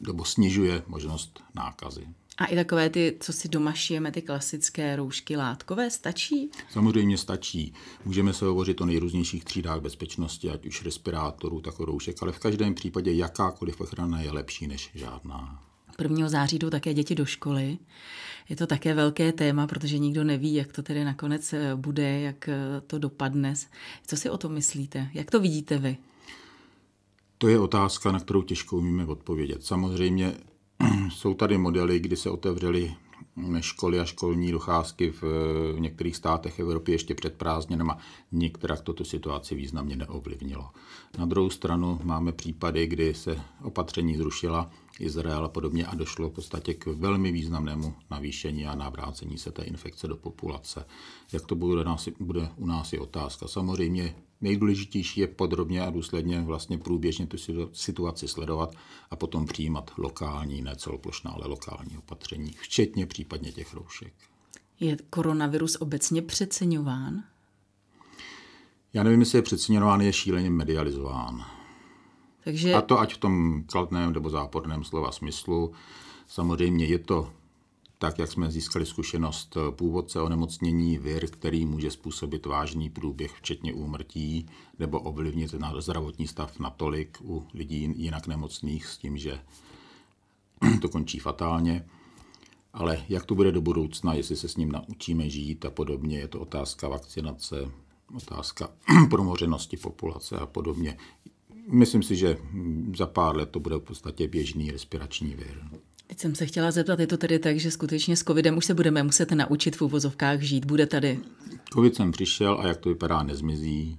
nebo 0.00 0.24
snižuje 0.24 0.82
možnost 0.86 1.42
nákazy. 1.54 2.06
A 2.38 2.46
i 2.46 2.56
takové 2.56 2.90
ty, 2.90 3.16
co 3.20 3.32
si 3.32 3.48
doma 3.48 3.72
šijeme, 3.72 4.12
ty 4.12 4.22
klasické 4.22 4.96
roušky 4.96 5.36
látkové, 5.36 5.90
stačí? 5.90 6.50
Samozřejmě 6.70 7.18
stačí. 7.18 7.74
Můžeme 8.04 8.32
se 8.32 8.44
hovořit 8.44 8.80
o 8.80 8.86
nejrůznějších 8.86 9.44
třídách 9.44 9.80
bezpečnosti, 9.80 10.50
ať 10.50 10.66
už 10.66 10.82
respirátorů, 10.82 11.60
tak 11.60 11.78
roušek, 11.78 12.22
ale 12.22 12.32
v 12.32 12.38
každém 12.38 12.74
případě 12.74 13.12
jakákoliv 13.12 13.80
ochrana 13.80 14.20
je 14.20 14.30
lepší 14.30 14.66
než 14.66 14.90
žádná. 14.94 15.62
1. 16.02 16.28
září 16.28 16.58
jdou 16.58 16.70
také 16.70 16.94
děti 16.94 17.14
do 17.14 17.24
školy. 17.24 17.78
Je 18.48 18.56
to 18.56 18.66
také 18.66 18.94
velké 18.94 19.32
téma, 19.32 19.66
protože 19.66 19.98
nikdo 19.98 20.24
neví, 20.24 20.54
jak 20.54 20.72
to 20.72 20.82
tedy 20.82 21.04
nakonec 21.04 21.52
eh, 21.52 21.74
bude, 21.76 22.20
jak 22.20 22.48
eh, 22.48 22.80
to 22.86 22.98
dopadne. 22.98 23.54
Co 24.06 24.16
si 24.16 24.30
o 24.30 24.38
tom 24.38 24.52
myslíte? 24.52 25.08
Jak 25.14 25.30
to 25.30 25.40
vidíte 25.40 25.78
vy? 25.78 25.96
To 27.38 27.48
je 27.48 27.58
otázka, 27.58 28.12
na 28.12 28.20
kterou 28.20 28.42
těžko 28.42 28.76
umíme 28.76 29.06
odpovědět. 29.06 29.64
Samozřejmě 29.64 30.34
jsou 31.10 31.34
tady 31.34 31.58
modely, 31.58 32.00
kdy 32.00 32.16
se 32.16 32.30
otevřely 32.30 32.94
školy 33.60 34.00
a 34.00 34.04
školní 34.04 34.52
docházky 34.52 35.10
v, 35.10 35.22
některých 35.78 36.16
státech 36.16 36.58
Evropy 36.58 36.92
ještě 36.92 37.14
před 37.14 37.34
prázdninama 37.34 37.98
některá 38.32 38.76
toto 38.76 39.04
situaci 39.04 39.54
významně 39.54 39.96
neovlivnilo. 39.96 40.70
Na 41.18 41.26
druhou 41.26 41.50
stranu 41.50 42.00
máme 42.02 42.32
případy, 42.32 42.86
kdy 42.86 43.14
se 43.14 43.40
opatření 43.62 44.16
zrušila 44.16 44.70
Izrael 45.00 45.44
a 45.44 45.48
podobně 45.48 45.86
a 45.86 45.94
došlo 45.94 46.28
v 46.28 46.32
podstatě 46.32 46.74
k 46.74 46.86
velmi 46.86 47.32
významnému 47.32 47.94
navýšení 48.10 48.66
a 48.66 48.74
navrácení 48.74 49.38
se 49.38 49.52
té 49.52 49.62
infekce 49.62 50.08
do 50.08 50.16
populace. 50.16 50.84
Jak 51.32 51.46
to 51.46 51.54
bude, 51.54 51.84
nás, 51.84 52.08
bude 52.20 52.48
u 52.56 52.66
nás 52.66 52.92
je 52.92 53.00
otázka. 53.00 53.48
Samozřejmě 53.48 54.14
nejdůležitější 54.40 55.20
je 55.20 55.26
podrobně 55.26 55.82
a 55.82 55.90
důsledně 55.90 56.40
vlastně 56.40 56.78
průběžně 56.78 57.26
tu 57.26 57.36
situaci 57.72 58.28
sledovat 58.28 58.74
a 59.10 59.16
potom 59.16 59.46
přijímat 59.46 59.90
lokální, 59.98 60.62
ne 60.62 60.76
celoplošná, 60.76 61.30
ale 61.30 61.46
lokální 61.46 61.98
opatření, 61.98 62.52
včetně 62.60 63.06
případně 63.06 63.52
těch 63.52 63.74
roušek. 63.74 64.12
Je 64.80 64.96
koronavirus 65.10 65.76
obecně 65.80 66.22
přeceňován? 66.22 67.24
Já 68.92 69.02
nevím, 69.02 69.20
jestli 69.20 69.38
je 69.38 69.42
přeceňován, 69.42 70.00
je 70.00 70.12
šíleně 70.12 70.50
medializován. 70.50 71.44
Takže... 72.44 72.74
A 72.74 72.80
to 72.80 73.00
ať 73.00 73.14
v 73.14 73.18
tom 73.18 73.64
kladném 73.66 74.12
nebo 74.12 74.30
záporném 74.30 74.84
slova 74.84 75.12
smyslu. 75.12 75.72
Samozřejmě 76.26 76.86
je 76.86 76.98
to 76.98 77.30
tak, 77.98 78.18
jak 78.18 78.32
jsme 78.32 78.50
získali 78.50 78.86
zkušenost 78.86 79.56
původce 79.70 80.20
onemocnění 80.20 80.98
vir, 80.98 81.30
který 81.30 81.66
může 81.66 81.90
způsobit 81.90 82.46
vážný 82.46 82.90
průběh, 82.90 83.32
včetně 83.32 83.72
úmrtí, 83.72 84.46
nebo 84.78 85.00
ovlivnit 85.00 85.52
na 85.54 85.80
zdravotní 85.80 86.26
stav 86.26 86.58
natolik 86.58 87.18
u 87.24 87.46
lidí 87.54 87.92
jinak 87.96 88.26
nemocných 88.26 88.86
s 88.86 88.98
tím, 88.98 89.18
že 89.18 89.40
to 90.80 90.88
končí 90.88 91.18
fatálně. 91.18 91.86
Ale 92.72 93.04
jak 93.08 93.26
to 93.26 93.34
bude 93.34 93.52
do 93.52 93.60
budoucna, 93.60 94.14
jestli 94.14 94.36
se 94.36 94.48
s 94.48 94.56
ním 94.56 94.72
naučíme 94.72 95.30
žít 95.30 95.64
a 95.64 95.70
podobně, 95.70 96.18
je 96.18 96.28
to 96.28 96.40
otázka 96.40 96.88
vakcinace, 96.88 97.70
otázka 98.16 98.68
promořenosti 99.10 99.76
populace 99.76 100.36
a 100.36 100.46
podobně. 100.46 100.96
Myslím 101.70 102.02
si, 102.02 102.16
že 102.16 102.36
za 102.96 103.06
pár 103.06 103.36
let 103.36 103.50
to 103.50 103.60
bude 103.60 103.76
v 103.76 103.80
podstatě 103.80 104.28
běžný 104.28 104.70
respirační 104.70 105.34
vir. 105.34 105.64
Teď 106.06 106.20
jsem 106.20 106.34
se 106.34 106.46
chtěla 106.46 106.70
zeptat, 106.70 107.00
je 107.00 107.06
to 107.06 107.16
tedy 107.16 107.38
tak, 107.38 107.58
že 107.58 107.70
skutečně 107.70 108.16
s 108.16 108.24
covidem 108.24 108.56
už 108.56 108.64
se 108.64 108.74
budeme 108.74 109.02
muset 109.02 109.30
naučit 109.32 109.76
v 109.76 109.82
uvozovkách 109.82 110.40
žít, 110.40 110.64
bude 110.64 110.86
tady? 110.86 111.20
Covid 111.72 111.94
jsem 111.94 112.12
přišel 112.12 112.60
a 112.60 112.66
jak 112.66 112.76
to 112.76 112.88
vypadá, 112.88 113.22
nezmizí, 113.22 113.98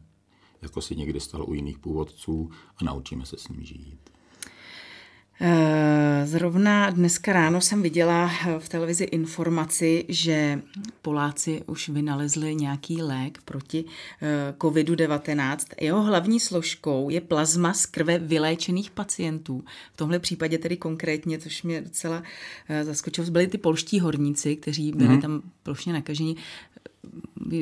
jako 0.61 0.81
si 0.81 0.95
někdy 0.95 1.19
stalo 1.19 1.45
u 1.45 1.53
jiných 1.53 1.79
původců 1.79 2.49
a 2.77 2.83
naučíme 2.83 3.25
se 3.25 3.37
s 3.37 3.47
ním 3.47 3.63
žít. 3.63 4.04
Eh, 5.41 6.27
zrovna 6.27 6.89
dneska 6.89 7.33
ráno 7.33 7.61
jsem 7.61 7.81
viděla 7.81 8.31
eh, 8.31 8.59
v 8.59 8.69
televizi 8.69 9.03
informaci, 9.03 10.05
že 10.09 10.61
Poláci 11.01 11.61
už 11.67 11.89
vynalezli 11.89 12.55
nějaký 12.55 13.01
lék 13.01 13.39
proti 13.45 13.85
eh, 14.21 14.53
COVID-19. 14.57 15.57
Jeho 15.81 16.01
hlavní 16.01 16.39
složkou 16.39 17.09
je 17.09 17.21
plazma 17.21 17.73
z 17.73 17.85
krve 17.85 18.19
vyléčených 18.19 18.91
pacientů. 18.91 19.63
V 19.93 19.97
tomhle 19.97 20.19
případě 20.19 20.57
tedy 20.57 20.77
konkrétně, 20.77 21.39
což 21.39 21.63
mě 21.63 21.81
docela 21.81 22.23
zaskočilo, 22.83 23.31
byli 23.31 23.47
ty 23.47 23.57
polští 23.57 23.99
horníci, 23.99 24.55
kteří 24.55 24.91
byli 24.91 25.09
mm-hmm. 25.09 25.21
tam 25.21 25.41
plošně 25.63 25.93
nakaženi 25.93 26.35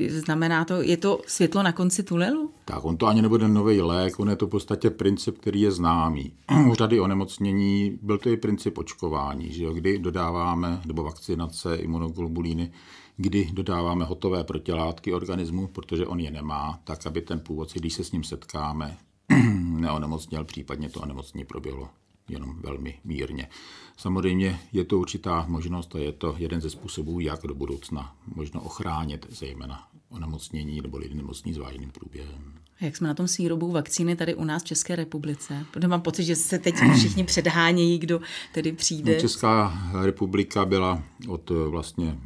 znamená 0.09 0.65
to, 0.65 0.81
je 0.81 0.97
to 0.97 1.19
světlo 1.27 1.63
na 1.63 1.71
konci 1.71 2.03
tunelu? 2.03 2.51
Tak 2.65 2.85
on 2.85 2.97
to 2.97 3.07
ani 3.07 3.21
nebude 3.21 3.47
nový 3.47 3.81
lék, 3.81 4.19
on 4.19 4.29
je 4.29 4.35
to 4.35 4.47
v 4.47 4.49
podstatě 4.49 4.89
princip, 4.89 5.37
který 5.37 5.61
je 5.61 5.71
známý. 5.71 6.33
U 6.71 6.73
řady 6.73 6.99
onemocnění 6.99 7.99
byl 8.01 8.17
to 8.17 8.29
i 8.29 8.37
princip 8.37 8.77
očkování, 8.77 9.51
že 9.51 9.63
jo, 9.63 9.73
kdy 9.73 9.99
dodáváme, 9.99 10.81
nebo 10.85 11.03
vakcinace, 11.03 11.75
imunoglobulíny, 11.75 12.71
kdy 13.17 13.49
dodáváme 13.53 14.05
hotové 14.05 14.43
protilátky 14.43 15.13
organismu, 15.13 15.67
protože 15.67 16.05
on 16.05 16.19
je 16.19 16.31
nemá, 16.31 16.79
tak 16.83 17.07
aby 17.07 17.21
ten 17.21 17.39
původce, 17.39 17.79
když 17.79 17.93
se 17.93 18.03
s 18.03 18.11
ním 18.11 18.23
setkáme, 18.23 18.97
neonemocněl, 19.63 20.43
případně 20.43 20.89
to 20.89 20.99
onemocnění 20.99 21.45
proběhlo 21.45 21.89
jenom 22.33 22.55
velmi 22.61 22.99
mírně. 23.03 23.49
Samozřejmě 23.97 24.59
je 24.73 24.83
to 24.83 24.99
určitá 24.99 25.45
možnost 25.47 25.95
a 25.95 25.99
je 25.99 26.11
to 26.11 26.35
jeden 26.37 26.61
ze 26.61 26.69
způsobů, 26.69 27.19
jak 27.19 27.41
do 27.47 27.55
budoucna 27.55 28.15
možno 28.35 28.61
ochránit 28.61 29.25
zejména 29.29 29.87
onemocnění 30.09 30.81
nebo 30.81 30.97
lidi 30.97 31.15
nemocní 31.15 31.53
s 31.53 31.57
vážným 31.57 31.91
průběhem. 31.91 32.53
Jak 32.81 32.97
jsme 32.97 33.07
na 33.07 33.13
tom 33.13 33.27
s 33.27 33.37
výrobou 33.37 33.71
vakcíny 33.71 34.15
tady 34.15 34.35
u 34.35 34.43
nás 34.43 34.63
v 34.63 34.65
České 34.65 34.95
republice? 34.95 35.65
Protože 35.71 35.87
mám 35.87 36.01
pocit, 36.01 36.23
že 36.23 36.35
se 36.35 36.59
teď 36.59 36.75
všichni 36.97 37.23
předhánějí, 37.23 37.99
kdo 37.99 38.21
tedy 38.53 38.71
přijde. 38.71 39.13
No, 39.13 39.21
Česká 39.21 39.81
republika 40.01 40.65
byla 40.65 41.03
od 41.27 41.49
vlastně 41.49 42.17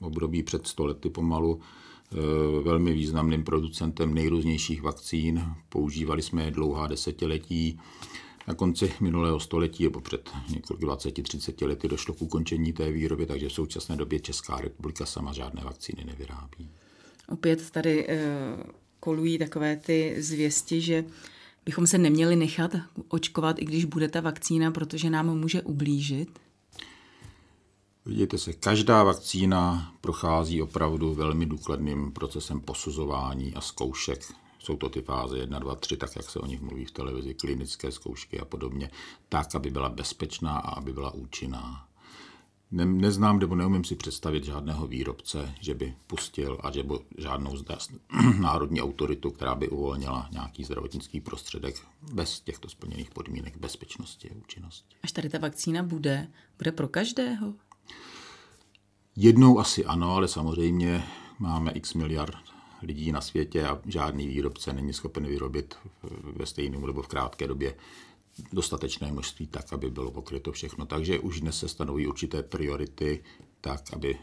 období 0.00 0.42
před 0.42 0.66
stolety 0.66 1.10
pomalu 1.10 1.60
eh, 1.60 2.16
velmi 2.62 2.92
významným 2.92 3.44
producentem 3.44 4.14
nejrůznějších 4.14 4.82
vakcín. 4.82 5.44
Používali 5.68 6.22
jsme 6.22 6.44
je 6.44 6.50
dlouhá 6.50 6.86
desetiletí. 6.86 7.80
Na 8.48 8.54
konci 8.54 8.92
minulého 9.00 9.40
století 9.40 9.84
nebo 9.84 10.00
před 10.00 10.30
několik 10.48 10.82
20-30 10.82 11.66
lety 11.66 11.88
došlo 11.88 12.14
k 12.14 12.22
ukončení 12.22 12.72
té 12.72 12.92
výroby, 12.92 13.26
takže 13.26 13.48
v 13.48 13.52
současné 13.52 13.96
době 13.96 14.20
Česká 14.20 14.56
republika 14.56 15.06
sama 15.06 15.32
žádné 15.32 15.62
vakcíny 15.64 16.04
nevyrábí. 16.04 16.70
Opět 17.28 17.70
tady 17.70 18.06
uh, 18.06 18.14
kolují 19.00 19.38
takové 19.38 19.76
ty 19.76 20.16
zvěsti, 20.18 20.80
že 20.80 21.04
bychom 21.64 21.86
se 21.86 21.98
neměli 21.98 22.36
nechat 22.36 22.70
očkovat, 23.08 23.58
i 23.58 23.64
když 23.64 23.84
bude 23.84 24.08
ta 24.08 24.20
vakcína, 24.20 24.70
protože 24.70 25.10
nám 25.10 25.38
může 25.38 25.62
ublížit. 25.62 26.38
Vidíte 28.06 28.38
se, 28.38 28.52
každá 28.52 29.02
vakcína 29.02 29.92
prochází 30.00 30.62
opravdu 30.62 31.14
velmi 31.14 31.46
důkladným 31.46 32.12
procesem 32.12 32.60
posuzování 32.60 33.54
a 33.54 33.60
zkoušek 33.60 34.32
jsou 34.62 34.76
to 34.76 34.88
ty 34.88 35.02
fáze 35.02 35.38
1, 35.38 35.58
2, 35.58 35.74
3, 35.74 35.96
tak 35.96 36.16
jak 36.16 36.30
se 36.30 36.38
o 36.38 36.46
nich 36.46 36.60
mluví 36.60 36.84
v 36.84 36.90
televizi, 36.90 37.34
klinické 37.34 37.92
zkoušky 37.92 38.40
a 38.40 38.44
podobně, 38.44 38.90
tak, 39.28 39.54
aby 39.54 39.70
byla 39.70 39.88
bezpečná 39.88 40.58
a 40.58 40.70
aby 40.70 40.92
byla 40.92 41.10
účinná. 41.10 41.88
Ne, 42.70 42.86
neznám 42.86 43.38
nebo 43.38 43.54
neumím 43.54 43.84
si 43.84 43.96
představit 43.96 44.44
žádného 44.44 44.86
výrobce, 44.86 45.54
že 45.60 45.74
by 45.74 45.94
pustil 46.06 46.58
a 46.62 46.70
že 46.70 46.82
by 46.82 46.94
žádnou 47.18 47.56
zda, 47.56 47.78
národní 48.40 48.82
autoritu, 48.82 49.30
která 49.30 49.54
by 49.54 49.68
uvolnila 49.68 50.28
nějaký 50.32 50.64
zdravotnický 50.64 51.20
prostředek 51.20 51.76
bez 52.12 52.40
těchto 52.40 52.68
splněných 52.68 53.10
podmínek 53.10 53.56
bezpečnosti 53.56 54.30
a 54.30 54.34
účinnosti. 54.34 54.96
Až 55.02 55.12
tady 55.12 55.28
ta 55.28 55.38
vakcína 55.38 55.82
bude, 55.82 56.28
bude 56.58 56.72
pro 56.72 56.88
každého? 56.88 57.54
Jednou 59.16 59.58
asi 59.58 59.84
ano, 59.84 60.14
ale 60.14 60.28
samozřejmě 60.28 61.04
máme 61.38 61.72
x 61.72 61.94
miliard 61.94 62.51
lidí 62.82 63.12
na 63.12 63.20
světě 63.20 63.66
a 63.66 63.80
žádný 63.86 64.26
výrobce 64.26 64.72
není 64.72 64.92
schopen 64.92 65.26
vyrobit 65.26 65.74
ve 66.22 66.46
stejném 66.46 66.86
nebo 66.86 67.02
v 67.02 67.08
krátké 67.08 67.46
době 67.46 67.74
dostatečné 68.52 69.12
množství 69.12 69.46
tak, 69.46 69.72
aby 69.72 69.90
bylo 69.90 70.10
pokryto 70.10 70.52
všechno. 70.52 70.86
Takže 70.86 71.18
už 71.18 71.40
dnes 71.40 71.58
se 71.58 71.68
stanoví 71.68 72.06
určité 72.06 72.42
priority 72.42 73.24
tak, 73.60 73.92
aby 73.92 74.18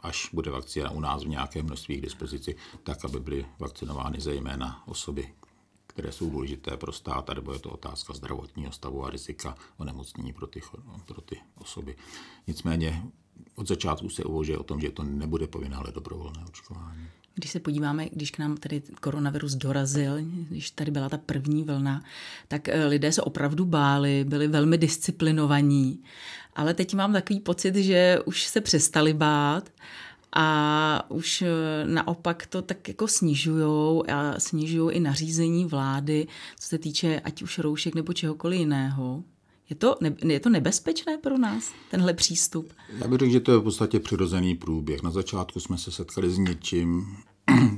až 0.00 0.30
bude 0.32 0.50
vakcína 0.50 0.90
u 0.90 1.00
nás 1.00 1.24
v 1.24 1.28
nějakém 1.28 1.66
množství 1.66 1.96
k 1.96 2.02
dispozici, 2.02 2.56
tak, 2.82 3.04
aby 3.04 3.20
byly 3.20 3.46
vakcinovány 3.58 4.20
zejména 4.20 4.82
osoby, 4.86 5.34
které 5.86 6.12
jsou 6.12 6.30
důležité 6.30 6.76
pro 6.76 6.92
stát, 6.92 7.28
nebo 7.28 7.52
je 7.52 7.58
to 7.58 7.70
otázka 7.70 8.14
zdravotního 8.14 8.72
stavu 8.72 9.04
a 9.04 9.10
rizika 9.10 9.56
onemocnění 9.76 10.32
pro 10.32 10.46
ty, 10.46 10.60
pro 11.06 11.20
ty 11.20 11.38
osoby. 11.58 11.96
Nicméně 12.46 13.02
od 13.54 13.68
začátku 13.68 14.08
se 14.08 14.24
uvažuje 14.24 14.58
o 14.58 14.62
tom, 14.62 14.80
že 14.80 14.90
to 14.90 15.02
nebude 15.02 15.46
povinné, 15.46 15.76
ale 15.76 15.92
dobrovolné 15.92 16.44
očkování. 16.48 17.08
Když 17.40 17.50
se 17.50 17.60
podíváme, 17.60 18.08
když 18.12 18.30
k 18.30 18.38
nám 18.38 18.56
tady 18.56 18.82
koronavirus 19.00 19.54
dorazil, 19.54 20.16
když 20.48 20.70
tady 20.70 20.90
byla 20.90 21.08
ta 21.08 21.18
první 21.18 21.64
vlna, 21.64 22.02
tak 22.48 22.68
eh, 22.68 22.86
lidé 22.86 23.12
se 23.12 23.22
opravdu 23.22 23.64
báli, 23.64 24.24
byli 24.28 24.48
velmi 24.48 24.78
disciplinovaní. 24.78 26.02
Ale 26.56 26.74
teď 26.74 26.94
mám 26.94 27.12
takový 27.12 27.40
pocit, 27.40 27.74
že 27.74 28.18
už 28.24 28.46
se 28.46 28.60
přestali 28.60 29.14
bát 29.14 29.70
a 30.32 31.10
už 31.10 31.42
eh, 31.42 31.48
naopak 31.86 32.46
to 32.46 32.62
tak 32.62 32.88
jako 32.88 33.08
snižujou 33.08 34.04
a 34.10 34.40
snižují 34.40 34.96
i 34.96 35.00
nařízení 35.00 35.64
vlády, 35.64 36.26
co 36.58 36.68
se 36.68 36.78
týče 36.78 37.20
ať 37.24 37.42
už 37.42 37.58
roušek 37.58 37.94
nebo 37.94 38.12
čehokoliv 38.12 38.58
jiného. 38.58 39.24
Je 39.70 39.76
to, 39.76 39.96
ne, 40.00 40.14
je 40.24 40.40
to 40.40 40.50
nebezpečné 40.50 41.18
pro 41.18 41.38
nás, 41.38 41.72
tenhle 41.90 42.14
přístup? 42.14 42.72
Já 42.98 43.08
bych 43.08 43.18
řekl, 43.18 43.32
že 43.32 43.40
to 43.40 43.52
je 43.52 43.58
v 43.58 43.62
podstatě 43.62 44.00
přirozený 44.00 44.54
průběh. 44.54 45.02
Na 45.02 45.10
začátku 45.10 45.60
jsme 45.60 45.78
se 45.78 45.90
setkali 45.90 46.30
s 46.30 46.38
něčím, 46.38 47.16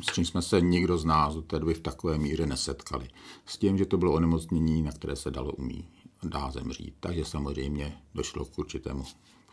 s 0.01 0.15
čím 0.15 0.25
jsme 0.25 0.43
se 0.43 0.61
nikdo 0.61 0.99
z 0.99 1.05
nás 1.05 1.35
do 1.35 1.43
té 1.43 1.59
doby 1.59 1.75
v 1.75 1.81
takové 1.81 2.19
míře 2.19 2.47
nesetkali. 2.47 3.09
S 3.47 3.59
tím, 3.59 3.79
že 3.79 3.87
to 3.87 3.99
bylo 3.99 4.13
onemocnění, 4.13 4.83
na 4.83 4.93
které 4.93 5.17
se 5.17 5.31
dalo 5.31 5.53
umí, 5.53 5.89
dá 6.23 6.51
zemřít. 6.51 6.95
Takže 7.01 7.25
samozřejmě 7.25 7.97
došlo 8.15 8.45
k 8.45 8.59
určitému 8.59 9.05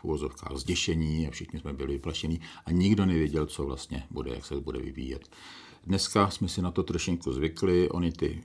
v 0.02 0.58
zděšení 0.58 1.28
a 1.28 1.30
všichni 1.30 1.60
jsme 1.60 1.72
byli 1.72 1.92
vyplašení 1.92 2.40
a 2.66 2.70
nikdo 2.70 3.06
nevěděl, 3.06 3.46
co 3.46 3.64
vlastně 3.64 4.06
bude, 4.10 4.34
jak 4.34 4.46
se 4.46 4.60
bude 4.60 4.78
vyvíjet. 4.78 5.28
Dneska 5.84 6.30
jsme 6.30 6.48
si 6.48 6.62
na 6.62 6.70
to 6.70 6.82
trošinku 6.82 7.32
zvykli, 7.32 7.90
oni 7.90 8.12
ty 8.12 8.42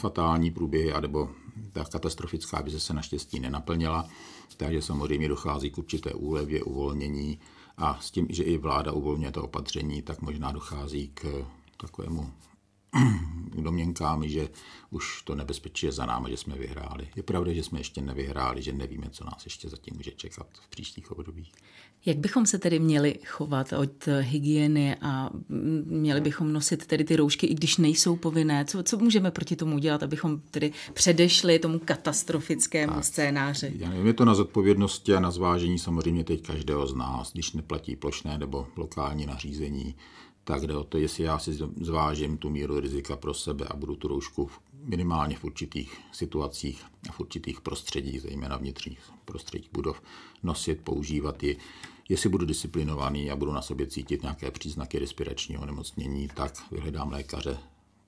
fatální 0.00 0.50
průběhy, 0.50 0.92
anebo 0.92 1.28
ta 1.72 1.84
katastrofická 1.84 2.60
vize 2.60 2.80
se 2.80 2.94
naštěstí 2.94 3.40
nenaplnila, 3.40 4.08
takže 4.56 4.82
samozřejmě 4.82 5.28
dochází 5.28 5.70
k 5.70 5.78
určité 5.78 6.14
úlevě, 6.14 6.62
uvolnění 6.62 7.38
a 7.76 7.98
s 8.00 8.10
tím, 8.10 8.26
že 8.30 8.42
i 8.42 8.58
vláda 8.58 8.92
uvolňuje 8.92 9.32
to 9.32 9.44
opatření, 9.44 10.02
tak 10.02 10.22
možná 10.22 10.52
dochází 10.52 11.10
k 11.14 11.46
takovému 11.76 12.30
domněnkám, 13.62 14.28
že 14.28 14.48
už 14.90 15.22
to 15.22 15.34
nebezpečí 15.34 15.86
je 15.86 15.92
za 15.92 16.06
námi, 16.06 16.30
že 16.30 16.36
jsme 16.36 16.54
vyhráli. 16.54 17.08
Je 17.16 17.22
pravda, 17.22 17.52
že 17.52 17.62
jsme 17.62 17.80
ještě 17.80 18.00
nevyhráli, 18.00 18.62
že 18.62 18.72
nevíme, 18.72 19.06
co 19.10 19.24
nás 19.24 19.44
ještě 19.44 19.68
zatím 19.68 19.94
může 19.96 20.10
čekat 20.10 20.46
v 20.52 20.68
příštích 20.68 21.12
obdobích. 21.12 21.52
Jak 22.06 22.18
bychom 22.18 22.46
se 22.46 22.58
tedy 22.58 22.78
měli 22.78 23.18
chovat 23.26 23.72
od 23.72 24.08
hygieny 24.20 24.96
a 25.02 25.30
měli 25.84 26.20
bychom 26.20 26.52
nosit 26.52 26.86
tedy 26.86 27.04
ty 27.04 27.16
roušky, 27.16 27.46
i 27.46 27.54
když 27.54 27.76
nejsou 27.76 28.16
povinné? 28.16 28.64
Co, 28.64 28.82
co 28.82 28.98
můžeme 28.98 29.30
proti 29.30 29.56
tomu 29.56 29.78
dělat, 29.78 30.02
abychom 30.02 30.40
tedy 30.50 30.72
předešli 30.92 31.58
tomu 31.58 31.78
katastrofickému 31.78 32.94
tak, 32.94 33.04
scénáři? 33.04 33.72
Já 33.78 33.90
nevím, 33.90 34.06
je 34.06 34.12
to 34.12 34.24
na 34.24 34.34
zodpovědnosti 34.34 35.14
a 35.14 35.20
na 35.20 35.30
zvážení 35.30 35.78
samozřejmě 35.78 36.24
teď 36.24 36.42
každého 36.42 36.86
z 36.86 36.94
nás, 36.94 37.32
když 37.32 37.52
neplatí 37.52 37.96
plošné 37.96 38.38
nebo 38.38 38.66
lokální 38.76 39.26
nařízení, 39.26 39.94
tak 40.44 40.66
jde 40.66 40.76
o 40.76 40.84
to, 40.84 40.98
jestli 40.98 41.24
já 41.24 41.38
si 41.38 41.52
zvážím 41.80 42.38
tu 42.38 42.50
míru 42.50 42.80
rizika 42.80 43.16
pro 43.16 43.34
sebe 43.34 43.64
a 43.68 43.76
budu 43.76 43.96
tu 43.96 44.08
roušku 44.08 44.50
minimálně 44.72 45.36
v 45.36 45.44
určitých 45.44 46.00
situacích 46.12 46.84
a 47.08 47.12
v 47.12 47.20
určitých 47.20 47.60
prostředích, 47.60 48.22
zejména 48.22 48.56
vnitřních 48.56 48.98
prostředích 49.24 49.70
budov, 49.72 50.02
nosit, 50.42 50.80
používat 50.80 51.42
ji. 51.42 51.58
Jestli 52.08 52.28
budu 52.28 52.46
disciplinovaný 52.46 53.30
a 53.30 53.36
budu 53.36 53.52
na 53.52 53.62
sobě 53.62 53.86
cítit 53.86 54.22
nějaké 54.22 54.50
příznaky 54.50 54.98
respiračního 54.98 55.66
nemocnění, 55.66 56.28
tak 56.28 56.70
vyhledám 56.72 57.12
lékaře 57.12 57.58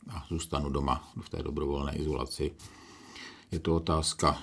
a 0.08 0.26
zůstanu 0.28 0.70
doma 0.70 1.12
v 1.20 1.28
té 1.28 1.42
dobrovolné 1.42 1.96
izolaci. 1.96 2.52
Je 3.52 3.58
to 3.58 3.76
otázka 3.76 4.42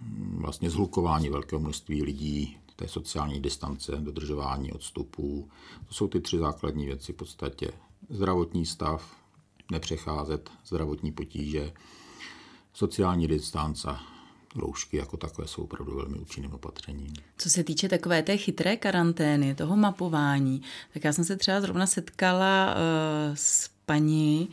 mm, 0.00 0.38
vlastně 0.40 0.70
zhlukování 0.70 1.28
velkého 1.28 1.60
množství 1.60 2.02
lidí, 2.02 2.56
té 2.76 2.88
sociální 2.88 3.40
distance, 3.40 3.92
dodržování 4.00 4.72
odstupů. 4.72 5.48
To 5.88 5.94
jsou 5.94 6.08
ty 6.08 6.20
tři 6.20 6.38
základní 6.38 6.86
věci 6.86 7.12
v 7.12 7.16
podstatě. 7.16 7.70
Zdravotní 8.10 8.66
stav, 8.66 9.16
nepřecházet, 9.72 10.50
zdravotní 10.66 11.12
potíže, 11.12 11.72
sociální 12.72 13.28
distance 13.28 13.88
roušky 14.56 14.96
jako 14.96 15.16
takové 15.16 15.48
jsou 15.48 15.62
opravdu 15.62 15.96
velmi 15.96 16.18
účinným 16.18 16.52
opatřením. 16.52 17.12
Co 17.38 17.50
se 17.50 17.64
týče 17.64 17.88
takové 17.88 18.22
té 18.22 18.36
chytré 18.36 18.76
karantény, 18.76 19.54
toho 19.54 19.76
mapování, 19.76 20.62
tak 20.92 21.04
já 21.04 21.12
jsem 21.12 21.24
se 21.24 21.36
třeba 21.36 21.60
zrovna 21.60 21.86
setkala 21.86 22.74
uh, 22.74 23.34
s 23.34 23.70
paní, 23.86 24.48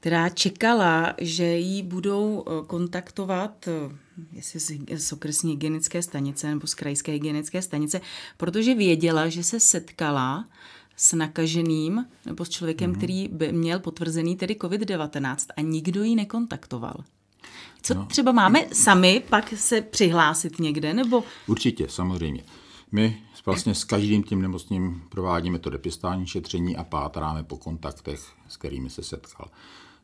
která 0.00 0.28
čekala, 0.28 1.14
že 1.18 1.44
jí 1.44 1.82
budou 1.82 2.44
eh, 2.46 2.66
kontaktovat 2.66 3.68
eh, 3.68 3.96
jestli 4.32 4.78
z 4.96 5.12
okresní 5.12 5.50
hygienické 5.50 6.02
stanice 6.02 6.48
nebo 6.48 6.66
z 6.66 6.74
krajské 6.74 7.12
hygienické 7.12 7.62
stanice, 7.62 8.00
protože 8.36 8.74
věděla, 8.74 9.28
že 9.28 9.42
se 9.42 9.60
setkala 9.60 10.48
s 10.96 11.12
nakaženým 11.12 12.06
nebo 12.26 12.44
s 12.44 12.48
člověkem, 12.48 12.92
mm-hmm. 12.92 12.96
který 12.96 13.28
by 13.28 13.52
měl 13.52 13.78
potvrzený 13.78 14.36
tedy 14.36 14.54
COVID-19 14.54 15.36
a 15.56 15.60
nikdo 15.60 16.02
ji 16.02 16.16
nekontaktoval. 16.16 17.04
Co 17.82 17.94
no. 17.94 18.06
třeba 18.06 18.32
máme 18.32 18.66
sami 18.72 19.22
pak 19.28 19.52
se 19.56 19.80
přihlásit 19.80 20.58
někde, 20.58 20.94
nebo? 20.94 21.24
Určitě, 21.46 21.88
samozřejmě. 21.88 22.44
My 22.92 23.22
vlastně 23.46 23.74
s 23.74 23.84
každým 23.84 24.22
tím 24.22 24.42
nemocným 24.42 25.02
provádíme 25.08 25.58
to 25.58 25.70
depistání 25.70 26.26
šetření 26.26 26.76
a 26.76 26.84
pátráme 26.84 27.42
po 27.42 27.56
kontaktech, 27.56 28.20
s 28.48 28.56
kterými 28.56 28.90
se 28.90 29.02
setkal. 29.02 29.48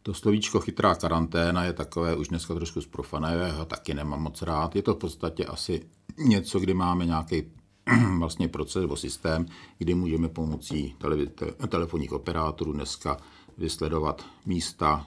To 0.02 0.14
slovíčko 0.14 0.61
chytrá 0.61 0.94
karanténa 0.94 1.64
je 1.64 1.73
takové 1.73 2.16
už 2.16 2.28
dneska 2.28 2.54
trošku 2.54 2.80
zprofané, 2.80 3.35
já 3.35 3.52
ho 3.52 3.64
taky 3.64 3.94
nemám 3.94 4.23
moc 4.23 4.42
rád. 4.42 4.76
Je 4.76 4.82
to 4.82 4.94
v 4.94 4.99
podstatě 4.99 5.44
asi 5.44 5.87
něco, 6.18 6.61
kdy 6.61 6.75
máme 6.75 7.06
nějaký 7.06 7.42
vlastně 8.18 8.49
proces 8.49 8.80
nebo 8.80 8.97
systém, 8.97 9.47
kdy 9.78 9.94
můžeme 9.94 10.28
pomocí 10.28 10.94
tele- 10.99 11.26
telefonních 11.68 12.12
operátorů 12.12 12.73
dneska 12.73 13.16
vysledovat 13.58 14.26
místa 14.47 15.06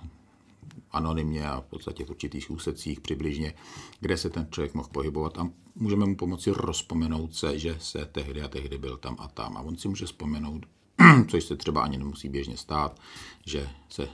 anonymně 0.92 1.50
a 1.50 1.62
v 1.62 1.66
podstatě 1.66 2.06
v 2.06 2.10
určitých 2.10 2.52
úsecích 2.52 3.00
přibližně, 3.00 3.54
kde 4.00 4.18
se 4.18 4.30
ten 4.30 4.48
člověk 4.52 4.74
mohl 4.74 4.90
pohybovat 4.92 5.38
a 5.38 5.50
můžeme 5.76 6.06
mu 6.06 6.16
pomoci 6.16 6.52
rozpomenout 6.52 7.36
se, 7.36 7.60
že 7.60 7.78
se 7.80 8.06
tehdy 8.06 8.42
a 8.42 8.48
tehdy 8.48 8.78
byl 8.78 8.98
tam 8.98 9.16
a 9.20 9.28
tam. 9.28 9.58
A 9.58 9.62
on 9.62 9.78
si 9.78 9.88
může 9.88 10.06
vzpomenout, 10.06 10.66
což 11.28 11.44
se 11.44 11.56
třeba 11.56 11.82
ani 11.82 11.98
nemusí 11.98 12.30
běžně 12.30 12.58
stát, 12.58 13.00
že 13.46 13.70
se 13.90 14.08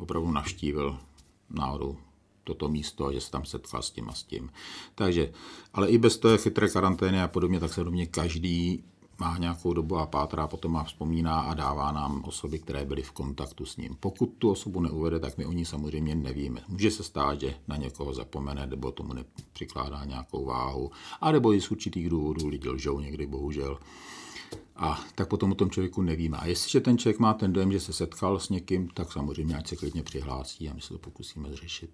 opravdu 0.00 0.30
navštívil 0.30 0.98
náhodou 1.50 1.96
toto 2.44 2.68
místo 2.68 3.06
a 3.06 3.12
že 3.12 3.20
se 3.20 3.30
tam 3.30 3.44
setkal 3.44 3.82
s 3.82 3.90
tím 3.90 4.08
a 4.08 4.12
s 4.12 4.22
tím. 4.22 4.50
Takže, 4.94 5.32
ale 5.74 5.88
i 5.88 5.98
bez 5.98 6.18
té 6.18 6.38
chytré 6.38 6.68
karantény 6.68 7.22
a 7.22 7.28
podobně, 7.28 7.60
tak 7.60 7.72
se 7.72 7.84
do 7.84 7.90
mě 7.90 8.06
každý 8.06 8.84
má 9.20 9.38
nějakou 9.38 9.72
dobu 9.72 9.96
a 9.96 10.06
pátrá, 10.06 10.46
potom 10.46 10.72
má 10.72 10.84
vzpomíná 10.84 11.40
a 11.40 11.54
dává 11.54 11.92
nám 11.92 12.24
osoby, 12.24 12.58
které 12.58 12.84
byly 12.84 13.02
v 13.02 13.12
kontaktu 13.12 13.66
s 13.66 13.76
ním. 13.76 13.96
Pokud 14.00 14.26
tu 14.38 14.50
osobu 14.50 14.80
neuvede, 14.80 15.18
tak 15.18 15.38
my 15.38 15.46
o 15.46 15.52
ní 15.52 15.64
samozřejmě 15.64 16.14
nevíme. 16.14 16.60
Může 16.68 16.90
se 16.90 17.02
stát, 17.02 17.40
že 17.40 17.54
na 17.68 17.76
někoho 17.76 18.14
zapomene, 18.14 18.66
nebo 18.66 18.92
tomu 18.92 19.12
nepřikládá 19.12 20.04
nějakou 20.04 20.44
váhu, 20.44 20.90
a 21.20 21.32
nebo 21.32 21.54
i 21.54 21.60
z 21.60 21.70
určitých 21.70 22.08
důvodů 22.08 22.48
lidi 22.48 22.68
lžou 22.68 23.00
někdy, 23.00 23.26
bohužel. 23.26 23.78
A 24.76 25.04
tak 25.14 25.28
potom 25.28 25.52
o 25.52 25.54
tom 25.54 25.70
člověku 25.70 26.02
nevíme. 26.02 26.36
A 26.36 26.46
jestliže 26.46 26.80
ten 26.80 26.98
člověk 26.98 27.18
má 27.18 27.34
ten 27.34 27.52
dojem, 27.52 27.72
že 27.72 27.80
se 27.80 27.92
setkal 27.92 28.38
s 28.38 28.48
někým, 28.48 28.88
tak 28.88 29.12
samozřejmě 29.12 29.56
ať 29.56 29.68
se 29.68 29.76
klidně 29.76 30.02
přihlásí 30.02 30.68
a 30.68 30.74
my 30.74 30.80
se 30.80 30.88
to 30.88 30.98
pokusíme 30.98 31.48
zřešit. 31.50 31.90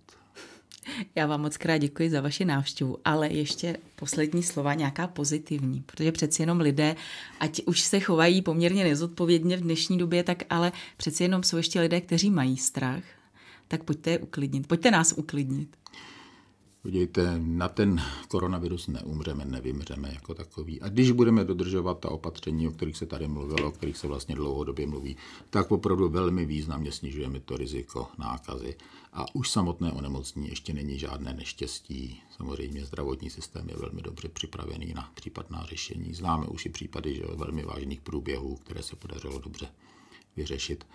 Já 1.15 1.27
vám 1.27 1.41
moc 1.41 1.57
krát 1.57 1.79
děkuji 1.79 2.11
za 2.11 2.21
vaši 2.21 2.45
návštěvu, 2.45 2.99
ale 3.05 3.29
ještě 3.29 3.77
poslední 3.97 4.43
slova 4.43 4.75
nějaká 4.75 5.07
pozitivní, 5.07 5.83
protože 5.87 6.13
přeci 6.13 6.43
jenom 6.43 6.61
lidé, 6.61 6.97
ať 7.41 7.61
už 7.67 7.81
se 7.81 8.01
chovají 8.01 8.43
poměrně 8.43 8.85
nezodpovědně 8.85 9.57
v 9.57 9.61
dnešní 9.61 9.99
době, 9.99 10.23
tak 10.23 10.43
ale 10.51 10.73
přeci 10.97 11.23
jenom 11.23 11.43
jsou 11.43 11.57
ještě 11.57 11.81
lidé, 11.81 12.01
kteří 12.01 12.31
mají 12.31 12.57
strach. 12.57 13.05
Tak 13.69 13.85
pojďte 13.85 14.11
je 14.11 14.19
uklidnit, 14.19 14.67
pojďte 14.67 14.91
nás 14.91 15.15
uklidnit. 15.17 15.77
Podívejte, 16.87 17.39
na 17.39 17.69
ten 17.69 18.03
koronavirus 18.29 18.89
neumřeme, 18.89 19.45
nevymřeme 19.45 20.11
jako 20.15 20.35
takový. 20.35 20.81
A 20.81 20.89
když 20.89 21.11
budeme 21.11 21.45
dodržovat 21.45 21.99
ta 21.99 22.11
opatření, 22.11 22.69
o 22.69 22.71
kterých 22.71 22.97
se 22.97 23.07
tady 23.07 23.29
mluvilo, 23.29 23.69
o 23.69 23.73
kterých 23.73 23.97
se 23.97 24.07
vlastně 24.07 24.35
dlouhodobě 24.35 24.87
mluví, 24.87 25.17
tak 25.51 25.73
opravdu 25.73 26.09
velmi 26.09 26.47
významně 26.47 26.93
snižujeme 26.93 27.41
to 27.41 27.57
riziko 27.57 28.09
nákazy. 28.19 28.77
A 29.13 29.35
už 29.35 29.51
samotné 29.51 29.93
onemocnění 29.93 30.49
ještě 30.49 30.73
není 30.73 30.99
žádné 30.99 31.35
neštěstí. 31.35 32.23
Samozřejmě 32.37 32.85
zdravotní 32.85 33.31
systém 33.31 33.69
je 33.69 33.77
velmi 33.77 34.03
dobře 34.03 34.29
připravený 34.29 34.95
na 34.95 35.11
případná 35.15 35.65
řešení. 35.65 36.15
Známe 36.15 36.47
už 36.47 36.67
i 36.67 36.69
případy 36.69 37.15
že 37.15 37.23
velmi 37.35 37.63
vážných 37.63 38.01
průběhů, 38.01 38.57
které 38.57 38.83
se 38.83 38.97
podařilo 38.97 39.39
dobře 39.39 39.69
vyřešit. 40.37 40.87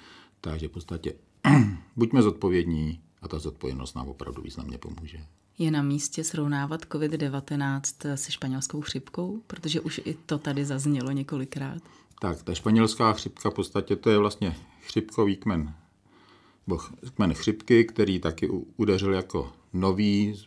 Takže 0.42 0.68
v 0.68 0.72
podstatě 0.72 1.14
buďme 1.96 2.22
zodpovědní 2.22 3.02
a 3.22 3.28
ta 3.28 3.40
zodpovědnost 3.40 3.96
nám 3.96 4.08
opravdu 4.08 4.42
významně 4.42 4.78
pomůže. 4.78 5.26
Je 5.62 5.72
na 5.72 5.82
místě 5.82 6.24
srovnávat 6.24 6.86
COVID-19 6.86 8.16
se 8.16 8.32
španělskou 8.32 8.82
chřipkou, 8.82 9.42
protože 9.48 9.82
už 9.82 10.02
i 10.06 10.14
to 10.26 10.38
tady 10.38 10.66
zaznělo 10.66 11.12
několikrát. 11.12 11.82
Tak, 12.20 12.44
ta 12.44 12.54
španělská 12.54 13.14
chřipka 13.14 13.50
v 13.50 13.54
podstatě 13.54 13.96
to 13.96 14.10
je 14.10 14.18
vlastně 14.18 14.56
chřipkový 14.82 15.36
kmen, 15.36 15.74
bo 16.68 16.78
kmen 17.16 17.34
chřipky, 17.34 17.86
který 17.86 18.20
taky 18.20 18.50
udeřil 18.78 19.14
jako 19.14 19.54
nový, 19.74 20.44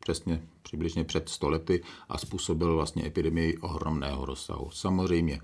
přesně 0.00 0.42
přibližně 0.62 1.04
před 1.04 1.28
stolety 1.28 1.82
a 2.08 2.18
způsobil 2.18 2.74
vlastně 2.74 3.06
epidemii 3.06 3.56
ohromného 3.56 4.24
rozsahu. 4.24 4.70
Samozřejmě 4.70 5.40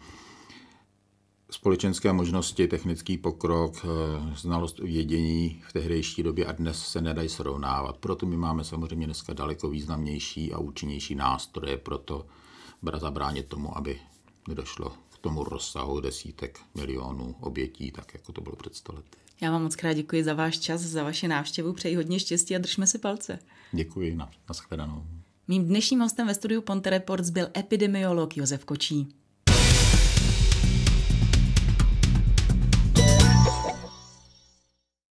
společenské 1.53 2.13
možnosti, 2.13 2.69
technický 2.69 3.19
pokrok, 3.19 3.85
eh, 3.85 4.37
znalost 4.37 4.79
vědění 4.79 5.63
v 5.69 5.73
tehdejší 5.73 6.23
době 6.23 6.47
a 6.47 6.53
dnes 6.53 6.87
se 6.87 7.01
nedají 7.01 7.29
srovnávat. 7.29 7.97
Proto 7.97 8.27
my 8.27 8.37
máme 8.37 8.65
samozřejmě 8.65 9.07
dneska 9.07 9.33
daleko 9.33 9.71
významnější 9.71 10.53
a 10.53 10.59
účinnější 10.59 11.15
nástroje 11.15 11.77
pro 11.77 11.99
to 11.99 12.27
zabránit 12.99 13.47
tomu, 13.47 13.79
aby 13.79 14.01
nedošlo 14.49 14.93
k 15.15 15.19
tomu 15.19 15.45
rozsahu 15.45 16.01
desítek 16.01 16.61
milionů 16.75 17.35
obětí, 17.41 17.91
tak 17.91 18.15
jako 18.15 18.33
to 18.33 18.41
bylo 18.41 18.57
před 18.57 18.77
stolety. 18.77 19.19
Já 19.41 19.51
vám 19.51 19.63
moc 19.63 19.77
krát 19.77 19.93
děkuji 19.93 20.25
za 20.25 20.35
váš 20.35 20.59
čas, 20.59 20.81
za 20.81 21.05
vaši 21.05 21.29
návštěvu, 21.29 21.73
přeji 21.73 21.97
hodně 21.97 22.21
štěstí 22.21 22.57
a 22.57 22.59
držme 22.59 22.87
si 22.87 22.99
palce. 22.99 23.39
Děkuji, 23.73 24.17
na, 24.17 24.31
na 24.49 24.55
shledanou. 24.55 25.05
Mým 25.49 25.65
dnešním 25.65 26.01
hostem 26.01 26.27
ve 26.27 26.35
studiu 26.35 26.63
Ponte 26.63 26.91
Reports 26.91 27.31
byl 27.31 27.49
epidemiolog 27.57 28.37
Josef 28.37 28.65
Kočí. 28.65 29.22